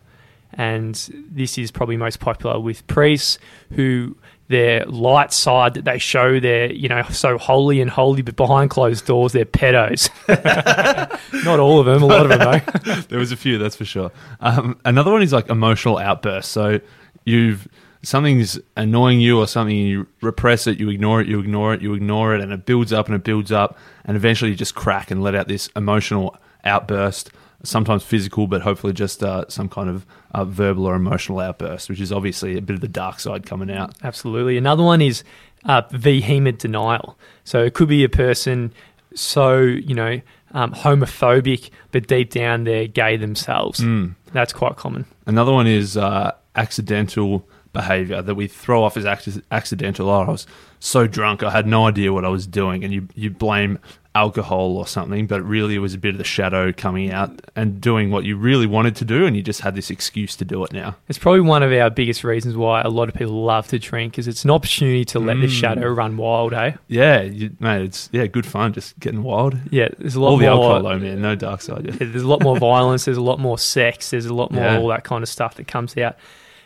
[0.53, 0.95] and
[1.31, 3.37] this is probably most popular with priests
[3.73, 4.15] who
[4.47, 8.69] their light side that they show they're you know so holy and holy, but behind
[8.69, 10.09] closed doors they're pedos.
[11.45, 13.01] Not all of them, a lot of them though.
[13.09, 14.11] there was a few, that's for sure.
[14.41, 16.51] Um, another one is like emotional outbursts.
[16.51, 16.81] So
[17.23, 17.67] you've
[18.03, 21.93] something's annoying you or something, you repress it, you ignore it, you ignore it, you
[21.93, 25.11] ignore it, and it builds up and it builds up, and eventually you just crack
[25.11, 27.31] and let out this emotional outburst.
[27.63, 32.01] Sometimes physical, but hopefully just uh, some kind of uh, verbal or emotional outburst, which
[32.01, 33.93] is obviously a bit of the dark side coming out.
[34.03, 34.57] Absolutely.
[34.57, 35.23] Another one is
[35.65, 37.17] uh, vehement denial.
[37.43, 38.73] So it could be a person
[39.13, 40.21] so, you know,
[40.53, 43.79] um, homophobic, but deep down they're gay themselves.
[43.79, 44.15] Mm.
[44.33, 45.05] That's quite common.
[45.25, 50.09] Another one is uh, accidental behavior that we throw off as acc- accidental.
[50.09, 50.47] Oh, I was
[50.79, 53.79] so drunk, I had no idea what I was doing, and you you blame
[54.13, 57.79] alcohol or something, but really it was a bit of the shadow coming out and
[57.79, 60.63] doing what you really wanted to do, and you just had this excuse to do
[60.65, 60.95] it now.
[61.07, 64.19] It's probably one of our biggest reasons why a lot of people love to drink,
[64.19, 65.49] is it's an opportunity to let the Mm.
[65.61, 66.73] shadow run wild, eh?
[66.89, 69.55] Yeah, you, mate, it's yeah, good fun, just getting wild.
[69.69, 70.55] Yeah, there's a lot All the more.
[70.73, 71.85] alcohol though, man, no dark side.
[71.85, 71.95] Yeah.
[72.09, 73.05] There's a lot more violence.
[73.05, 74.09] There's a lot more sex.
[74.09, 74.77] There's a lot more Yeah.
[74.77, 76.17] all that kind of stuff that comes out.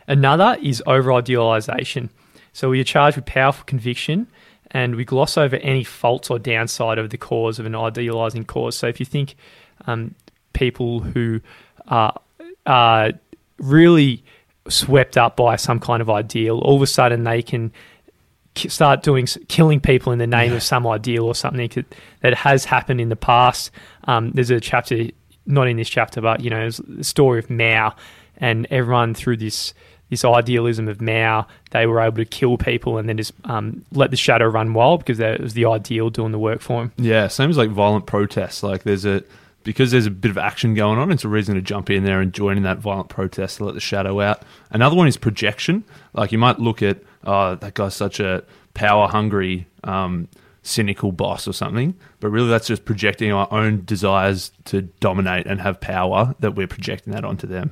[0.08, 2.10] Another is over idealization.
[2.54, 4.28] So you're charged with powerful conviction
[4.76, 8.76] and we gloss over any faults or downside of the cause of an idealizing cause.
[8.76, 9.38] So if you think
[9.88, 10.14] um,
[10.52, 11.40] people who
[11.88, 12.14] are,
[12.66, 13.14] are
[13.58, 14.22] really
[14.68, 17.72] swept up by some kind of ideal, all of a sudden they can
[18.56, 22.66] start doing killing people in the name of some ideal or something that, that has
[22.66, 23.72] happened in the past.
[24.04, 25.06] Um, there's a chapter,
[25.46, 27.96] not in this chapter, but you know, the story of Mao,
[28.36, 29.74] and everyone through this
[30.10, 34.12] this idealism of Mao, they were able to kill people and then just um, let
[34.12, 36.92] the shadow run wild because that was the ideal doing the work for him.
[36.98, 38.64] Yeah, same as like violent protests.
[38.64, 39.24] Like there's a
[39.64, 41.12] because there's a bit of action going on.
[41.12, 43.74] It's a reason to jump in there and join in that violent protest to let
[43.74, 44.44] the shadow out.
[44.70, 45.84] Another one is projection.
[46.14, 48.44] Like you might look at oh that guy's such a
[48.76, 50.28] power hungry, um,
[50.62, 55.62] cynical boss or something, but really that's just projecting our own desires to dominate and
[55.62, 57.72] have power that we're projecting that onto them.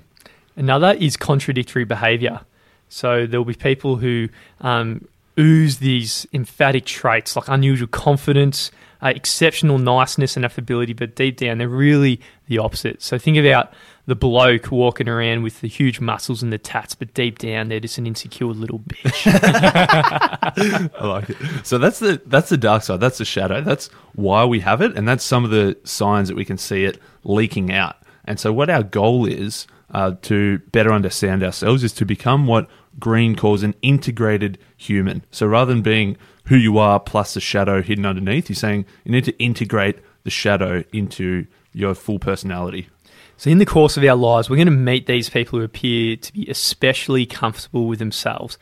[0.56, 2.42] Another is contradictory behavior.
[2.90, 4.30] So there'll be people who
[4.62, 5.08] um,
[5.40, 11.58] ooze these emphatic traits like unusual confidence, uh, exceptional niceness and affability, but deep down
[11.58, 13.02] they're really the opposite.
[13.02, 13.74] So think about
[14.06, 17.80] the bloke walking around with the huge muscles and the tats, but deep down they're
[17.80, 19.24] just an insecure little bitch.
[21.00, 21.38] I like it.
[21.64, 23.00] So that's the that's the dark side.
[23.00, 23.62] That's the shadow.
[23.62, 26.86] That's why we have it, and that's some of the signs that we can see
[26.86, 27.96] it leaking out.
[28.26, 32.68] And so, what our goal is uh, to better understand ourselves is to become what
[33.00, 35.24] Greene calls an integrated human.
[35.32, 39.12] So, rather than being who you are plus the shadow hidden underneath, he's saying you
[39.12, 42.90] need to integrate the shadow into your full personality.
[43.38, 46.16] So, in the course of our lives, we're going to meet these people who appear
[46.18, 48.58] to be especially comfortable with themselves.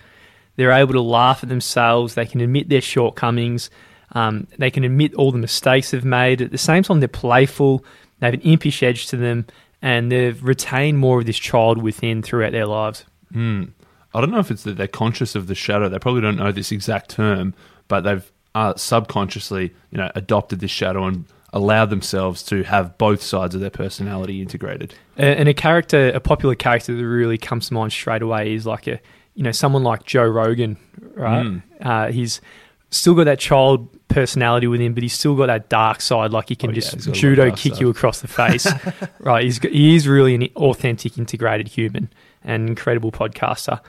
[0.56, 3.70] They're able to laugh at themselves, they can admit their shortcomings,
[4.14, 6.42] um, they can admit all the mistakes they've made.
[6.42, 7.86] At the same time, they're playful,
[8.20, 9.46] they have an impish edge to them,
[9.82, 13.06] and they've retained more of this child within throughout their lives.
[13.32, 13.66] Hmm.
[14.14, 15.88] I don't know if it's that they're conscious of the shadow.
[15.90, 17.54] They probably don't know this exact term,
[17.88, 23.22] but they've uh, subconsciously, you know, adopted this shadow and allowed themselves to have both
[23.22, 24.94] sides of their personality integrated.
[25.18, 28.88] And a character, a popular character that really comes to mind straight away is like
[28.88, 29.00] a,
[29.36, 30.78] you know, someone like Joe Rogan,
[31.14, 31.46] right?
[31.46, 31.64] Mm.
[31.82, 32.42] Uh, he's
[32.90, 36.32] still got that child personality with him, but he's still got that dark side.
[36.32, 37.82] Like he can Oh, yeah, just got a lot of judo kick side.
[37.82, 38.68] you across the face,
[39.20, 39.44] right?
[39.44, 42.10] He's he is really an authentic, integrated human
[42.44, 43.80] and incredible podcaster.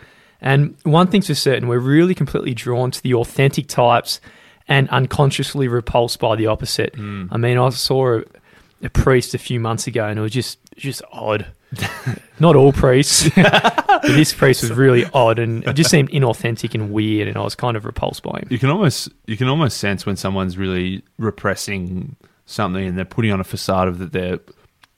[0.40, 4.20] And one thing's for certain, we're really completely drawn to the authentic types
[4.66, 6.94] and unconsciously repulsed by the opposite.
[6.96, 7.26] Hmm.
[7.30, 8.22] I mean, I saw a,
[8.82, 11.46] a priest a few months ago, and it was just just odd.
[12.40, 13.30] Not all priests,
[14.02, 17.42] but this priest was really odd, and it just seemed inauthentic and weird, and I
[17.42, 18.48] was kind of repulsed by him.
[18.50, 23.30] You can almost you can almost sense when someone's really repressing something and they're putting
[23.32, 24.40] on a facade of that they're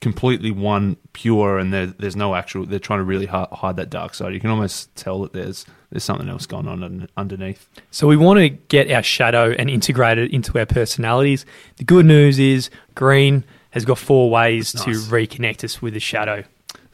[0.00, 4.14] completely one pure and there's no actual they're trying to really hi- hide that dark
[4.14, 4.34] side.
[4.34, 7.68] You can almost tell that there's there's something else going on un- underneath.
[7.90, 11.46] So we want to get our shadow and integrate it into our personalities.
[11.76, 16.44] The good news is Greene has got four ways to reconnect us with the shadow.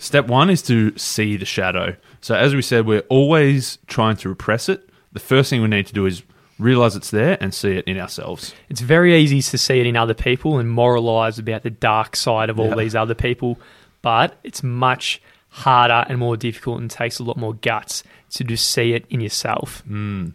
[0.00, 1.94] Step one is to see the shadow.
[2.22, 4.88] So, as we said, we're always trying to repress it.
[5.12, 6.22] The first thing we need to do is
[6.58, 8.54] realize it's there and see it in ourselves.
[8.70, 12.48] It's very easy to see it in other people and moralize about the dark side
[12.50, 12.76] of all Yeah.
[12.76, 13.58] these other people,
[14.02, 18.70] but it's much harder and more difficult and takes a lot more guts to just
[18.70, 19.82] see it in yourself.
[19.88, 20.32] Mm.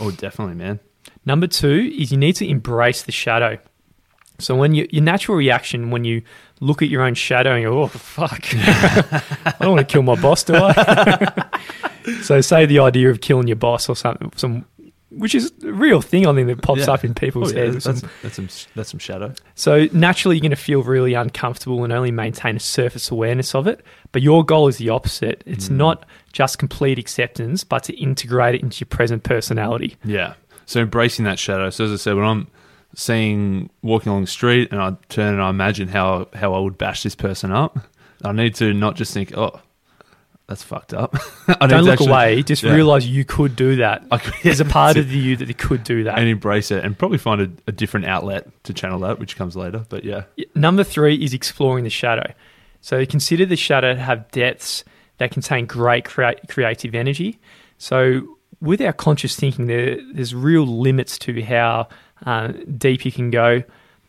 [0.00, 0.80] Oh, definitely, man.
[1.24, 3.58] Number two is you need to embrace the shadow.
[4.40, 6.22] So when you, your natural reaction when you
[6.60, 10.14] look at your own shadow and go, oh fuck, I don't want to kill my
[10.20, 11.50] boss, do I?
[12.22, 14.64] so say the idea of killing your boss or something, some,
[15.10, 16.92] which is a real thing I think that pops Yeah.
[16.94, 17.84] up in people's Oh, yeah, heads.
[17.84, 19.32] that's, that's, some, that's some shadow.
[19.54, 23.66] So naturally, you're going to feel really uncomfortable and only maintain a surface awareness of
[23.66, 23.84] it.
[24.12, 25.42] But your goal is the opposite.
[25.46, 25.76] It's Mm.
[25.76, 29.96] not just complete acceptance, but to integrate it into your present personality.
[30.04, 30.34] Yeah.
[30.66, 31.70] So embracing that shadow.
[31.70, 32.46] So as I said, when I'm
[32.94, 36.78] seeing walking along the street and I turn and I imagine how how I would
[36.78, 37.78] bash this person up,
[38.24, 39.60] I need to not just think, oh,
[40.46, 41.14] that's fucked up.
[41.60, 42.42] I Don't look actually- away.
[42.42, 42.74] Just yeah.
[42.74, 44.04] realize you could do that.
[44.10, 46.18] I could- There's a part of you that you could do that.
[46.18, 49.56] and embrace it and probably find a, a different outlet to channel that, which comes
[49.56, 49.84] later.
[49.88, 50.24] But yeah.
[50.54, 52.32] Number three is exploring the shadow.
[52.80, 54.84] So consider the shadow to have depths
[55.18, 57.38] that contain great crea- creative energy.
[57.78, 61.88] So with our conscious thinking, there, there's real limits to how
[62.26, 63.62] uh, deep you can go.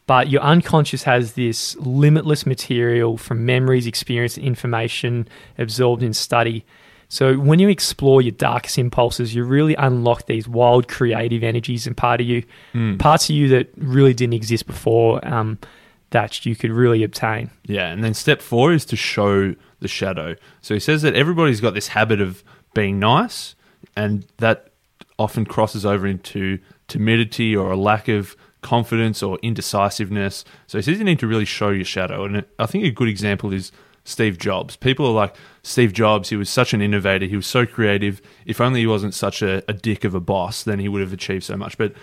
[0.07, 6.63] But your unconscious has this limitless material from memories, experience, information absorbed in study.
[7.09, 11.95] So when you explore your darkest impulses, you really unlock these wild creative energies and
[11.97, 12.99] part of you, Mm.
[12.99, 15.25] parts of you that really didn't exist before.
[15.27, 15.57] Um,
[16.11, 17.49] that you could really obtain.
[17.65, 20.35] Yeah, and then step four is to show the shadow.
[20.61, 22.41] So he says that everybody's got this habit of
[22.73, 23.55] being nice,
[23.97, 24.69] and that
[25.19, 30.43] often crosses over into timidity or a lack of confidence or indecisiveness.
[30.67, 32.25] So he says you need to really show your shadow.
[32.25, 33.71] And I think a good example is
[34.03, 34.75] Steve Jobs.
[34.75, 38.21] People are like, Steve Jobs, he was such an innovator, he was so creative.
[38.45, 41.13] If only he wasn't such a, a dick of a boss, then he would have
[41.13, 41.77] achieved so much.
[41.77, 41.93] But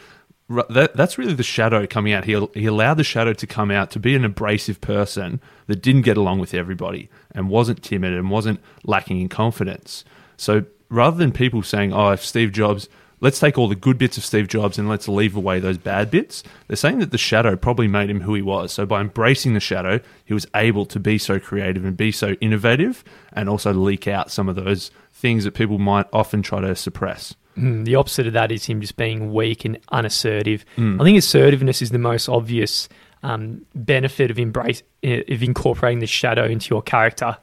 [0.69, 2.25] that, that's really the shadow coming out.
[2.25, 6.03] He, he allowed the shadow to come out to be an abrasive person that didn't
[6.03, 10.05] get along with everybody and wasn't timid and wasn't lacking in confidence.
[10.37, 12.89] So rather than people saying, oh, if Steve Jobs,
[13.23, 16.11] let's take all the good bits of Steve Jobs and let's leave away those bad
[16.11, 18.73] bits, they're saying that the shadow probably made him who he was.
[18.73, 22.33] So by embracing the shadow, he was able to be so creative and be so
[22.41, 23.03] innovative
[23.33, 27.35] and also leak out some of those things that people might often try to suppress.
[27.57, 30.65] Mm, the opposite of that is him just being weak and unassertive.
[31.01, 32.89] I think assertiveness is the most obvious
[33.23, 37.37] um, benefit of embrace eh, of incorporating the shadow into your character.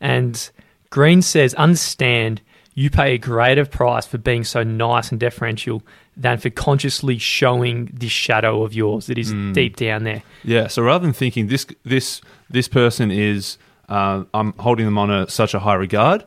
[0.00, 0.50] And
[0.88, 2.40] Greene says, understand
[2.74, 5.82] you pay a greater price for being so nice and deferential
[6.16, 10.22] than for consciously showing this shadow of yours that is deep down there.
[10.44, 10.66] Yeah.
[10.66, 13.58] So rather than thinking this this this person is,
[13.88, 16.24] uh, I'm holding them on a, such a high regard.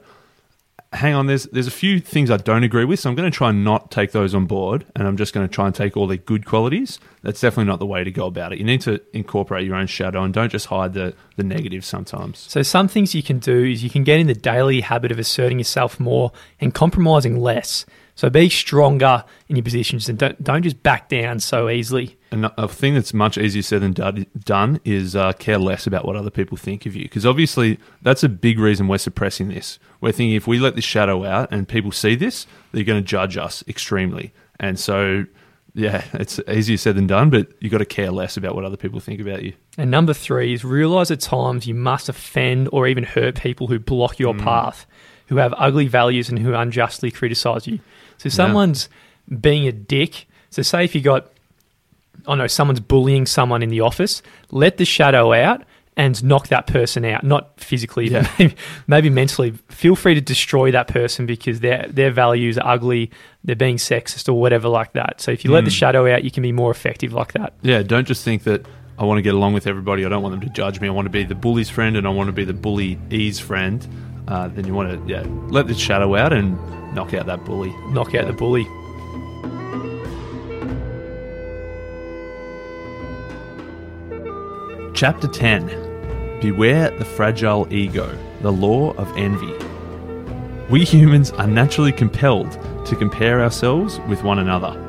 [0.94, 3.36] Hang on, there's there's a few things I don't agree with, so I'm going to
[3.36, 5.98] try and not take those on board, and I'm just going to try and take
[5.98, 7.00] all the good qualities.
[7.22, 8.60] That's definitely not the way to go about it.
[8.60, 12.40] You need to incorporate your own shadow and don't just hide the the negatives sometimes.
[12.40, 15.20] So some things you can do is you can get in the daily habit of
[15.20, 17.86] asserting yourself more and compromising less.
[18.16, 22.18] So be stronger in your positions and don't don't just back down so easily.
[22.34, 26.32] A thing that's much easier said than done- is uh, care less about what other
[26.32, 27.04] people think of you.
[27.04, 29.78] Because obviously, that's a big reason we're suppressing this.
[30.02, 33.08] We're thinking if we let this shadow out and people see this, they're going to
[33.08, 34.34] judge us extremely.
[34.60, 35.26] And so,
[35.74, 38.78] yeah, it's easier said than done, but you've got to care less about what other
[38.78, 39.54] people think about you.
[39.78, 43.80] And number three is realize at times you must offend or even hurt people who
[43.80, 44.86] block your path,
[45.28, 47.80] who have ugly values and who unjustly criticize you.
[48.18, 48.90] So someone's
[49.42, 50.28] being a dick.
[50.50, 51.32] So say if you got,
[52.28, 55.64] I know, someone's bullying someone in the office, let the shadow out
[55.96, 57.24] and knock that person out.
[57.24, 58.28] Not physically, Yeah.
[58.40, 58.56] maybe,
[58.88, 59.52] maybe mentally.
[59.70, 63.12] Feel free to destroy that person because their their values are ugly.
[63.44, 65.22] They're being sexist or whatever like that.
[65.22, 67.54] So if you let the shadow out, you can be more effective like that.
[67.62, 68.66] Yeah, don't just think that
[68.98, 70.06] I want to get along with everybody.
[70.06, 70.88] I don't want them to judge me.
[70.88, 73.86] I want to be the bully's friend and I want to be the bully's friend.
[74.28, 76.56] Uh, then you want to, yeah, let the shadow out and
[76.96, 77.76] knock out that bully.
[77.90, 78.66] Knock out the bully.
[84.96, 89.52] Chapter 10 Beware the fragile ego, the law of envy.
[90.70, 92.52] We humans are naturally compelled
[92.86, 94.80] to compare ourselves with one another.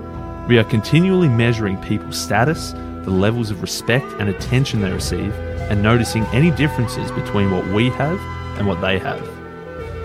[0.47, 5.33] We are continually measuring people's status, the levels of respect and attention they receive,
[5.71, 8.21] and noticing any differences between what we have
[8.59, 9.27] and what they have.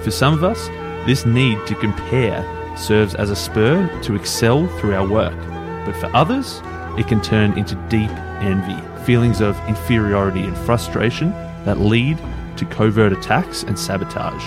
[0.06, 0.68] For some of us,
[1.08, 2.42] this need to compare
[2.78, 5.38] serves as a spur to excel through our work,
[5.86, 6.62] but for others,
[6.98, 11.32] it can turn into deep envy, feelings of inferiority and frustration
[11.66, 12.16] that lead
[12.56, 14.46] to covert attacks and sabotage.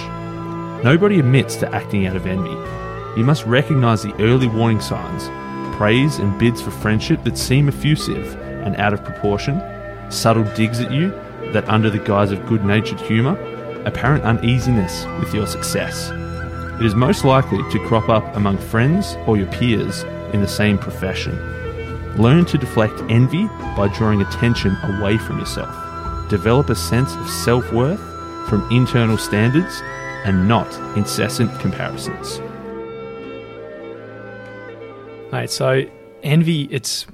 [0.84, 2.50] Nobody admits to acting out of envy.
[3.18, 5.24] You must recognize the early warning signs
[5.76, 9.60] praise and bids for friendship that seem effusive and out of proportion,
[10.12, 11.10] subtle digs at you
[11.52, 13.36] that, under the guise of good natured humour,
[13.84, 16.10] apparent uneasiness with your success.
[16.78, 20.78] It is most likely to crop up among friends or your peers in the same
[20.78, 21.61] profession.
[22.16, 23.46] Learn to deflect envy
[23.76, 25.74] by drawing attention away from yourself.
[26.28, 28.00] Develop a sense of self worth
[28.48, 29.80] from internal standards
[30.24, 32.40] and not incessant comparisons.
[35.32, 35.84] Mate, so
[36.22, 37.06] envy, it's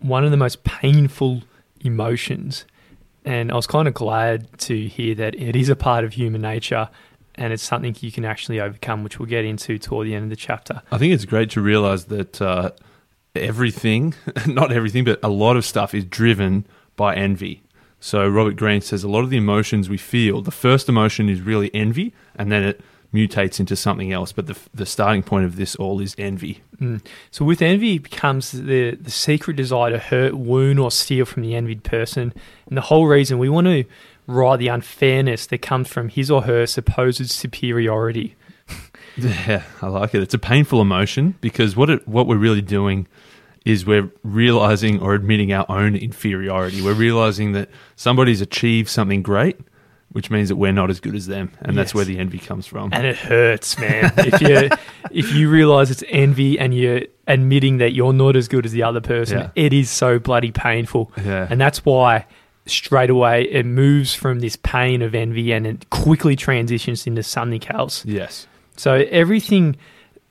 [0.00, 1.42] one of the most painful
[1.80, 2.64] emotions.
[3.24, 6.42] And I was kind of glad to hear that it is a part of human
[6.42, 6.88] nature
[7.36, 10.30] and it's something you can actually overcome, which we'll get into toward the end of
[10.30, 10.82] the chapter.
[10.90, 12.70] I think it's great to realize that uh,
[13.34, 14.14] everything,
[14.46, 16.66] not everything, but a lot of stuff is driven
[16.96, 17.62] by envy.
[18.00, 21.40] So Robert Greene says a lot of the emotions we feel, the first emotion is
[21.40, 22.80] really envy, and then it
[23.12, 24.32] mutates into something else.
[24.32, 26.62] But the, the starting point of this all is envy.
[26.80, 27.04] Mm.
[27.30, 31.54] So with envy becomes the, the secret desire to hurt, wound, or steal from the
[31.54, 32.32] envied person.
[32.66, 33.84] And the whole reason we want to
[34.26, 38.36] right the unfairness that comes from his or her supposed superiority.
[39.24, 40.22] Yeah, I like it.
[40.22, 43.06] It's a painful emotion because what it, what we're really doing
[43.64, 46.80] is we're realizing or admitting our own inferiority.
[46.82, 49.58] We're realizing that somebody's achieved something great,
[50.12, 51.94] which means that we're not as good as them, and that's Yes.
[51.94, 52.88] where the envy comes from.
[52.92, 54.12] And it hurts, man.
[54.18, 54.68] if you
[55.10, 58.82] if you realize it's envy and you're admitting that you're not as good as the
[58.82, 59.50] other person, Yeah.
[59.54, 61.12] it is so bloody painful.
[61.22, 61.46] Yeah.
[61.50, 62.26] And that's why
[62.66, 67.62] straight away it moves from this pain of envy and it quickly transitions into something
[67.68, 68.04] else.
[68.06, 68.46] yes.
[68.80, 69.76] So everything,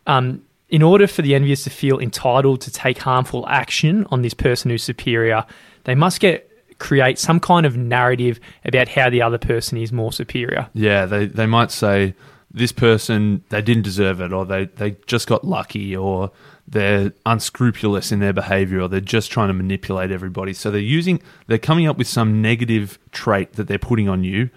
[0.07, 4.33] um, in order for the envious to feel entitled to take harmful action on this
[4.33, 5.45] person who's superior,
[5.83, 6.47] they must get
[6.79, 10.67] create some kind of narrative about how the other person is more superior.
[10.73, 12.15] Yeah, they, they might say
[12.51, 16.31] this person they didn't deserve it, or they, they just got lucky, or
[16.67, 20.53] they're unscrupulous in their behavior, or they're just trying to manipulate everybody.
[20.53, 24.49] So they're using they're coming up with some negative trait that they're putting on you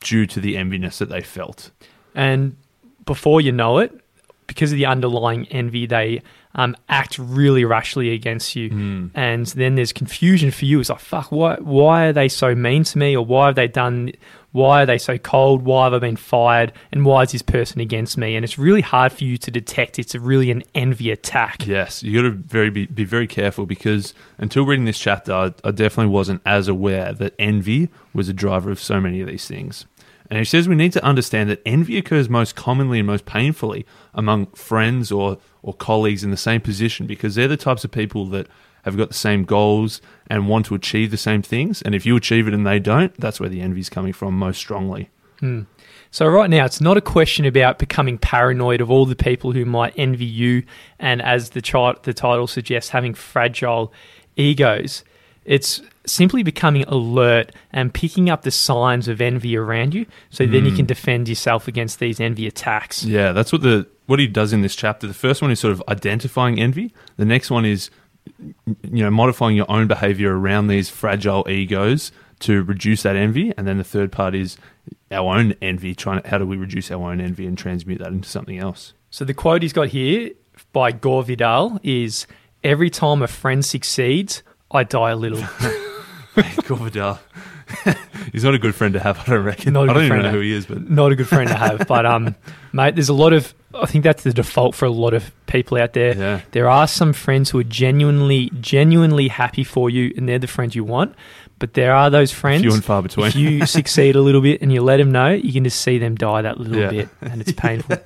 [0.00, 1.70] due to the enviness that they felt.
[2.14, 2.56] And
[3.04, 3.92] before you know it,
[4.46, 6.22] because of the underlying envy, they
[6.54, 8.70] um, act really rashly against you.
[8.70, 9.06] Hmm.
[9.14, 10.80] And then there's confusion for you.
[10.80, 13.16] It's like, fuck, why, why are they so mean to me?
[13.16, 14.12] Or why have they done,
[14.52, 15.62] why are they so cold?
[15.62, 16.72] Why have I been fired?
[16.92, 18.36] And why is this person against me?
[18.36, 19.98] And it's really hard for you to detect.
[19.98, 21.66] It's really an envy attack.
[21.66, 25.54] Yes, you got to very be, be very careful because until reading this chapter, I,
[25.64, 29.48] I definitely wasn't as aware that envy was a driver of so many of these
[29.48, 29.86] things.
[30.34, 33.86] And he says we need to understand that envy occurs most commonly and most painfully
[34.14, 38.26] among friends or or colleagues in the same position because they're the types of people
[38.30, 38.48] that
[38.82, 41.82] have got the same goals and want to achieve the same things.
[41.82, 44.36] And if you achieve it and they don't, that's where the envy is coming from
[44.36, 45.08] most strongly.
[45.38, 45.62] Hmm.
[46.10, 49.64] So right now, it's not a question about becoming paranoid of all the people who
[49.64, 50.64] might envy you,
[50.98, 51.60] and as the
[52.02, 53.92] the title suggests, having fragile
[54.34, 55.04] egos.
[55.44, 60.64] It's simply becoming alert and picking up the signs of envy around you, so then
[60.64, 60.86] you can hmm.
[60.86, 63.04] defend yourself against these envy attacks.
[63.04, 65.06] Yeah, that's what the what he does in this chapter.
[65.06, 66.92] The first one is sort of identifying envy.
[67.16, 67.90] The next one is
[68.38, 73.66] you know modifying your own behavior around these fragile egos to reduce that envy, and
[73.66, 74.56] then the third part is
[75.10, 75.94] our own envy.
[75.94, 78.94] Trying to, how do we reduce our own envy and transmute that into something else?
[79.10, 80.30] So the quote he's got here
[80.72, 82.26] by Gore Vidal is
[82.64, 85.38] Every time a friend succeeds, I die a little.
[86.66, 87.20] Gore Vidal.
[88.32, 89.72] He's not a good friend to have, I don't reckon.
[89.74, 91.48] Not a I good don't even know who he is, but Not a good friend
[91.48, 91.86] to have.
[91.86, 92.34] But, um,
[92.72, 95.78] mate, there's a lot of, I think that's the default for a lot of people
[95.78, 96.16] out there.
[96.16, 96.40] yeah.
[96.52, 100.74] There are some friends who are genuinely, genuinely happy for you, and they're the friends
[100.74, 101.14] you want.
[101.60, 102.62] But there are those friends.
[102.62, 103.26] Few and far between.
[103.28, 105.98] If you succeed a little bit and you let them know, you can just see
[105.98, 106.90] them die that little Yeah.
[106.90, 107.96] bit, and it's painful.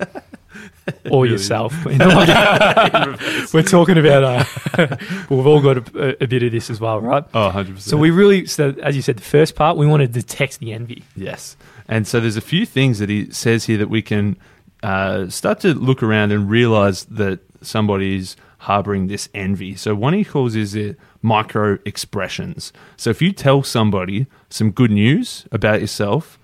[1.11, 1.73] or really yourself.
[1.85, 4.23] You know, like- We're talking about.
[4.23, 4.45] Uh,
[4.77, 4.97] well,
[5.29, 7.23] we've all got a, a bit of this as well, right?
[7.33, 7.79] Oh, 100%.
[7.79, 10.73] So we really, so as you said, the first part, we want to detect the
[10.73, 11.03] envy.
[11.15, 11.57] Yes.
[11.87, 14.37] And so there's a few things that he says here that we can
[14.83, 19.75] uh, start to look around and realize that somebody's harboring this envy.
[19.75, 22.71] So one he calls is the micro expressions.
[22.97, 26.38] So if you tell somebody some good news about yourself,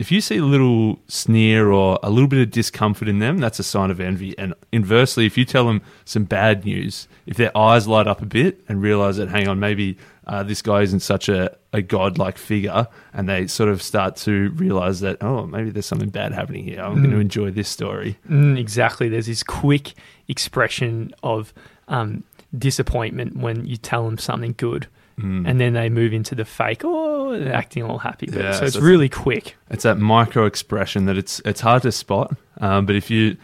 [0.00, 3.58] if you see a little sneer or a little bit of discomfort in them, that's
[3.58, 4.36] a sign of envy.
[4.38, 8.24] And inversely, if you tell them some bad news, if their eyes light up a
[8.24, 12.38] bit and realize that, hang on, maybe uh, this guy isn't such a, a godlike
[12.38, 16.64] figure, and they sort of start to realize that, oh, maybe there's something bad happening
[16.64, 16.80] here.
[16.80, 18.16] I'm going to enjoy this story.
[18.26, 19.10] Mm, exactly.
[19.10, 19.92] There's this quick
[20.28, 21.52] expression of
[21.88, 22.24] um,
[22.56, 24.86] disappointment when you tell them something good,
[25.20, 25.48] Mm.
[25.48, 28.26] and then they move into the fake, oh, acting all happy.
[28.26, 29.56] But, Yeah, so it's so- really quick.
[29.70, 32.36] It's that micro expression that it's it's hard to spot.
[32.60, 33.36] Um, but if you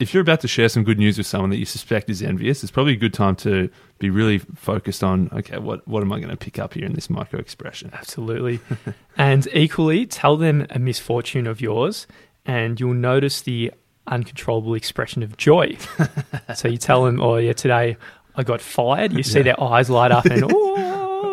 [0.00, 2.62] if you're about to share some good news with someone that you suspect is envious,
[2.64, 3.70] it's probably a good time to
[4.00, 6.92] be really focused on okay, what what am I going to pick up here in
[6.94, 7.90] this micro expression?
[7.92, 8.60] Absolutely.
[9.16, 12.06] and equally, tell them a misfortune of yours,
[12.46, 13.72] and you'll notice the
[14.06, 15.76] uncontrollable expression of joy.
[16.54, 17.96] so you tell them, oh, yeah, today
[18.36, 19.12] I got fired.
[19.14, 19.44] You see Yeah.
[19.44, 20.74] their eyes light up and, oh,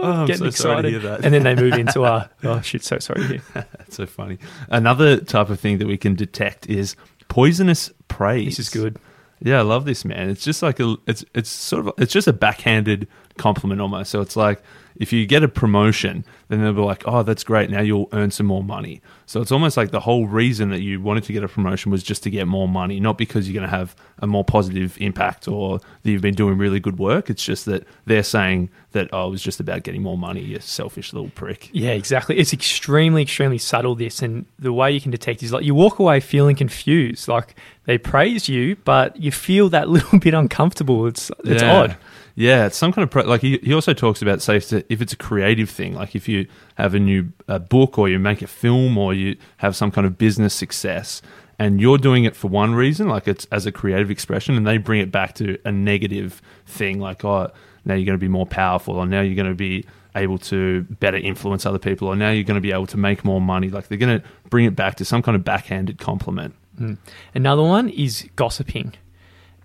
[0.03, 0.81] I'm getting so sorry excited.
[0.81, 1.25] to hear that.
[1.25, 3.41] And then they move into, uh, oh, shit, so sorry to hear.
[3.53, 4.37] That's so funny.
[4.69, 6.95] Another type of thing that we can detect is
[7.27, 8.57] poisonous praise.
[8.57, 8.99] This is good.
[9.39, 10.29] Yeah, I love this man.
[10.29, 13.07] It's just like a it's it's sort of it's just a backhanded
[13.41, 14.11] compliment almost.
[14.11, 14.61] So it's like
[14.95, 17.69] if you get a promotion, then they'll be like, "Oh, that's great.
[17.69, 21.01] Now you'll earn some more money." So it's almost like the whole reason that you
[21.01, 23.69] wanted to get a promotion was just to get more money, not because you're going
[23.69, 27.29] to have a more positive impact or that you've been doing really good work.
[27.29, 30.41] It's just that they're saying that oh, it was just about getting more money.
[30.41, 31.69] You selfish little prick.
[31.73, 32.37] Yeah, exactly.
[32.37, 34.21] It's extremely, extremely subtle, this.
[34.21, 37.27] And the way you can detect is like you walk away feeling confused.
[37.27, 41.07] Like they praise you, but you feel that little bit uncomfortable.
[41.07, 41.75] It's, it's yeah.
[41.75, 41.97] odd.
[42.35, 44.73] Yeah, it's some kind of pro- like he, he also talks about say if it's
[44.73, 48.07] a- if it's a creative thing, like if you have a new uh, book or
[48.09, 51.21] you make a film or you have some kind of business success
[51.59, 54.77] and you're doing it for one reason, like it's as a creative expression, and they
[54.77, 57.51] bring it back to a negative thing, like oh
[57.83, 59.83] now you're going to be more powerful or now you're going to be
[60.15, 63.23] able to better influence other people or now you're going to be able to make
[63.25, 63.69] more money.
[63.69, 66.53] Like they're going to bring it back to some kind of backhanded compliment.
[66.79, 66.97] Mm.
[67.33, 68.93] Another one is gossiping.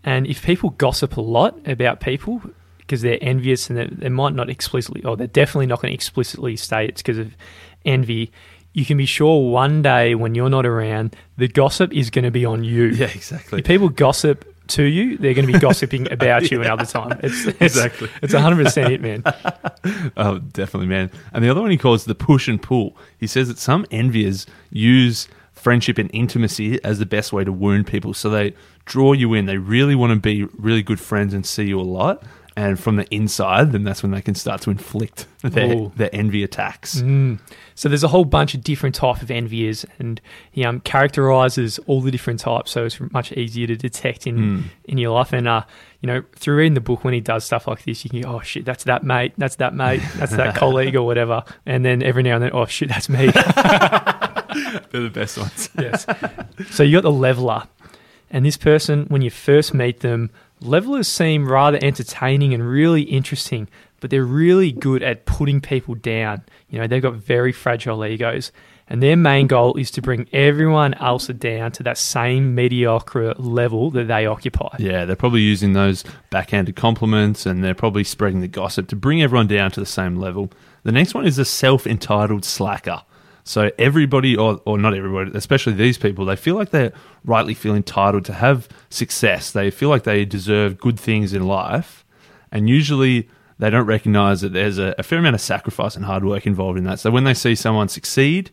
[0.07, 2.41] And if people gossip a lot about people
[2.79, 5.95] because they're envious and they, they might not explicitly, or they're definitely not going to
[5.95, 7.37] explicitly say it's because of
[7.85, 8.31] envy,
[8.73, 12.31] you can be sure one day when you're not around, the gossip is going to
[12.31, 12.85] be on you.
[12.85, 13.59] Yeah, exactly.
[13.59, 17.19] If people gossip to you, they're going to be gossiping about you another time.
[17.23, 18.09] It's, it's, Exactly.
[18.23, 19.23] It's 100% it, man.
[20.17, 21.11] Oh, definitely, man.
[21.33, 22.97] And the other one he calls the push and pull.
[23.19, 25.29] He says that some enviers use
[25.67, 28.15] friendship and intimacy as the best way to wound people.
[28.15, 28.55] So they
[28.85, 29.47] draw you in.
[29.47, 32.23] They really want to be really good friends and see you a lot.
[32.57, 35.93] And from the inside, then that's when they can start to inflict their, Ooh.
[35.97, 37.01] their envy attacks.
[37.03, 37.41] Mm.
[37.75, 40.21] So there's a whole bunch of different type of enviers, and
[40.53, 44.63] he um, characterizes all the different types, so it's much easier to detect in Mm.
[44.85, 45.35] in your life.
[45.35, 45.65] And uh,
[46.01, 48.37] you know, through reading the book, when he does stuff like this, you can go,
[48.37, 52.03] "Oh shit, that's that mate, that's that mate, that's that colleague or whatever." And then
[52.03, 53.31] every now and then, "Oh shit, that's me."
[54.91, 55.69] They're the best ones.
[55.79, 56.07] yes.
[56.71, 57.65] So you got the leveler,
[58.31, 60.31] and this person, when you first meet them,
[60.61, 63.69] levelers seem rather entertaining and really interesting,
[64.01, 66.43] but they're really good at putting people down.
[66.69, 68.53] You know, they've got very fragile egos,
[68.89, 73.91] and their main goal is to bring everyone else down to that same mediocre level
[73.91, 74.77] that they occupy.
[74.79, 79.23] Yeah, they're probably using those backhanded compliments and they're probably spreading the gossip to bring
[79.23, 80.53] everyone down to the same level.
[80.85, 83.03] The next one is a self entitled slacker.
[83.49, 86.91] So everybody, or, or not everybody, especially these people, they feel like they
[87.25, 89.53] rightly feel entitled to have success.
[89.53, 92.05] They feel like they deserve good things in life.
[92.51, 93.29] And usually
[93.61, 96.77] they don't recognize that there's a, a fair amount of sacrifice and hard work involved
[96.77, 96.99] in that.
[96.99, 98.51] So when they see someone succeed,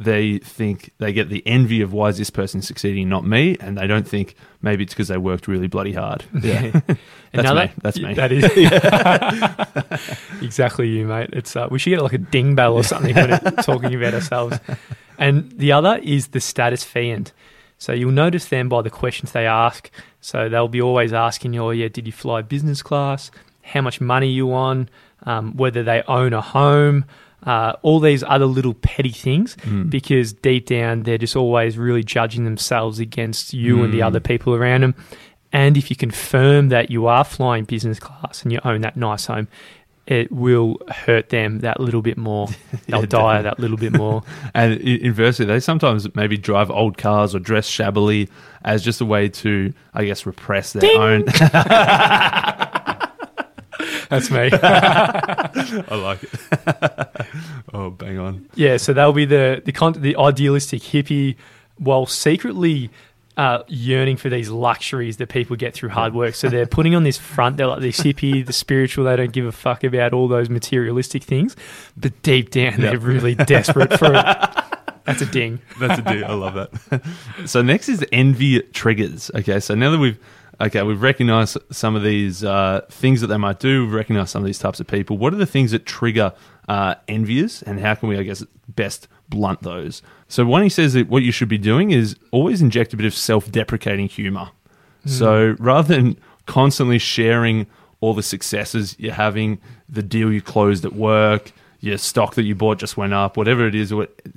[0.00, 3.76] they think they get the envy of why is this person succeeding, not me, and
[3.76, 6.24] they don't think maybe it's because they worked really bloody hard.
[6.40, 6.98] Yeah, that's
[7.32, 7.72] Another- me.
[7.82, 8.14] That's me.
[8.14, 8.44] That is
[10.42, 11.30] exactly you, mate.
[11.32, 14.58] It's uh, we should get like a ding bell or something when talking about ourselves.
[15.18, 17.32] And the other is the status fiend.
[17.78, 19.90] So you'll notice them by the questions they ask.
[20.20, 23.30] So they'll be always asking you, "Oh yeah, did you fly business class?
[23.62, 24.88] How much money you on?
[25.24, 27.04] Um, whether they own a home."
[27.44, 29.56] Uh, all these other little petty things,
[29.88, 34.54] because deep down they're just always really judging themselves against you and the other people
[34.54, 34.94] around them.
[35.52, 39.26] And if you confirm that you are flying business class and you own that nice
[39.26, 39.48] home,
[40.06, 42.48] it will hurt them that little bit more.
[42.86, 44.22] They'll Yeah, die that little bit more.
[44.54, 48.28] And inversely, they sometimes maybe drive old cars or dress shabbily
[48.64, 50.98] as just a way to, I guess, repress their Ding!
[51.00, 51.24] own.
[54.08, 54.50] That's me.
[54.52, 57.26] I like it.
[57.74, 58.48] oh, bang on.
[58.54, 61.36] yeah, so they'll be the the con- the idealistic hippie,
[61.76, 62.90] while secretly
[63.36, 66.34] uh, yearning for these luxuries that people get through hard work.
[66.34, 67.56] So they're putting on this front.
[67.56, 69.04] They're like this hippie, the spiritual.
[69.04, 71.54] They don't give a fuck about all those materialistic things,
[71.96, 74.64] but deep down they're really desperate for it.
[75.08, 75.60] That's a ding.
[75.80, 76.24] That's a ding.
[76.24, 77.02] I love that.
[77.46, 79.30] so next is envy triggers.
[79.34, 80.18] Okay, so now that we've
[80.60, 83.84] okay, we've recognized some of these uh, things that they might do.
[83.84, 85.18] We've recognized some of these types of people.
[85.18, 86.32] What are the things that trigger
[86.68, 90.02] uh, envious, and how can we, I guess, best blunt those?
[90.28, 93.06] So one he says that what you should be doing is always inject a bit
[93.06, 94.50] of self-deprecating humor.
[95.06, 97.66] So rather than constantly sharing
[98.00, 102.54] all the successes you're having, the deal you closed at work, your stock that you
[102.54, 103.90] bought just went up, whatever it is,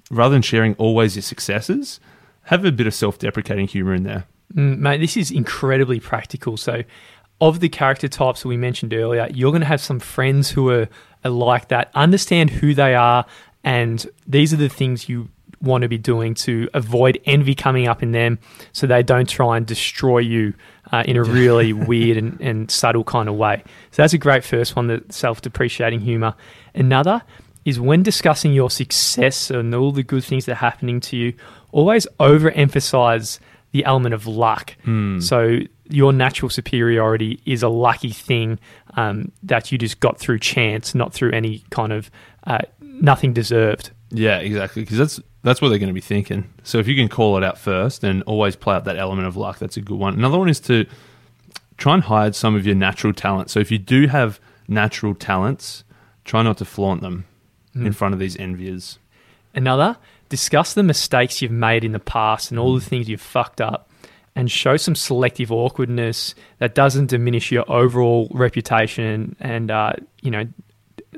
[0.09, 1.99] rather than sharing always your successes,
[2.43, 4.27] have a bit of self-deprecating humor in there.
[4.53, 6.57] Mm, mate, this is incredibly practical.
[6.57, 6.83] So,
[7.39, 10.69] of the character types that we mentioned earlier, you're going to have some friends who
[10.69, 10.87] are,
[11.23, 11.89] are like that.
[11.95, 13.25] Understand who they are,
[13.63, 15.29] and these are the things you
[15.61, 18.39] want to be doing to avoid envy coming up in them
[18.71, 20.53] so they don't try and destroy you
[20.91, 23.63] uh, in a really weird and, and subtle kind of way.
[23.91, 26.35] So, that's a great first one, the self depreciating humor.
[26.75, 27.23] Another
[27.63, 31.33] is when discussing your success and all the good things that are happening to you,
[31.71, 33.39] always overemphasize
[33.71, 34.75] the element of luck.
[35.19, 35.59] So
[35.89, 38.59] your natural superiority is a lucky thing
[38.95, 42.09] um, that you just got through chance, not through any kind of
[42.45, 43.91] uh, nothing deserved.
[44.09, 44.83] Yeah, exactly.
[44.83, 46.53] Because that's that's what they're going to be thinking.
[46.63, 49.35] So if you can call it out first and always play up that element of
[49.35, 50.13] luck, that's a good one.
[50.13, 50.85] Another one is to
[51.77, 53.51] try and hide some of your natural talents.
[53.53, 55.83] So if you do have natural talents,
[56.25, 57.25] try not to flaunt them
[57.73, 58.97] in front of these enviers.
[59.55, 59.97] Another,
[60.31, 63.87] discuss the mistakes you've made in the past and all the things you've fucked up
[64.35, 70.47] and show some selective awkwardness that doesn't diminish your overall reputation and uh, you know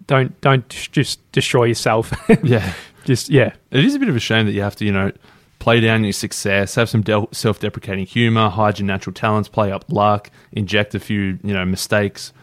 [0.07, 2.11] don't don't just destroy yourself
[2.43, 2.74] Yeah.
[3.05, 5.11] just yeah It is a bit of a shame that you have to, you know,
[5.59, 9.86] play down your success, have some del- self-deprecating humor, hide your natural talents, play up
[9.89, 12.34] luck, inject a few, you know, mistakes.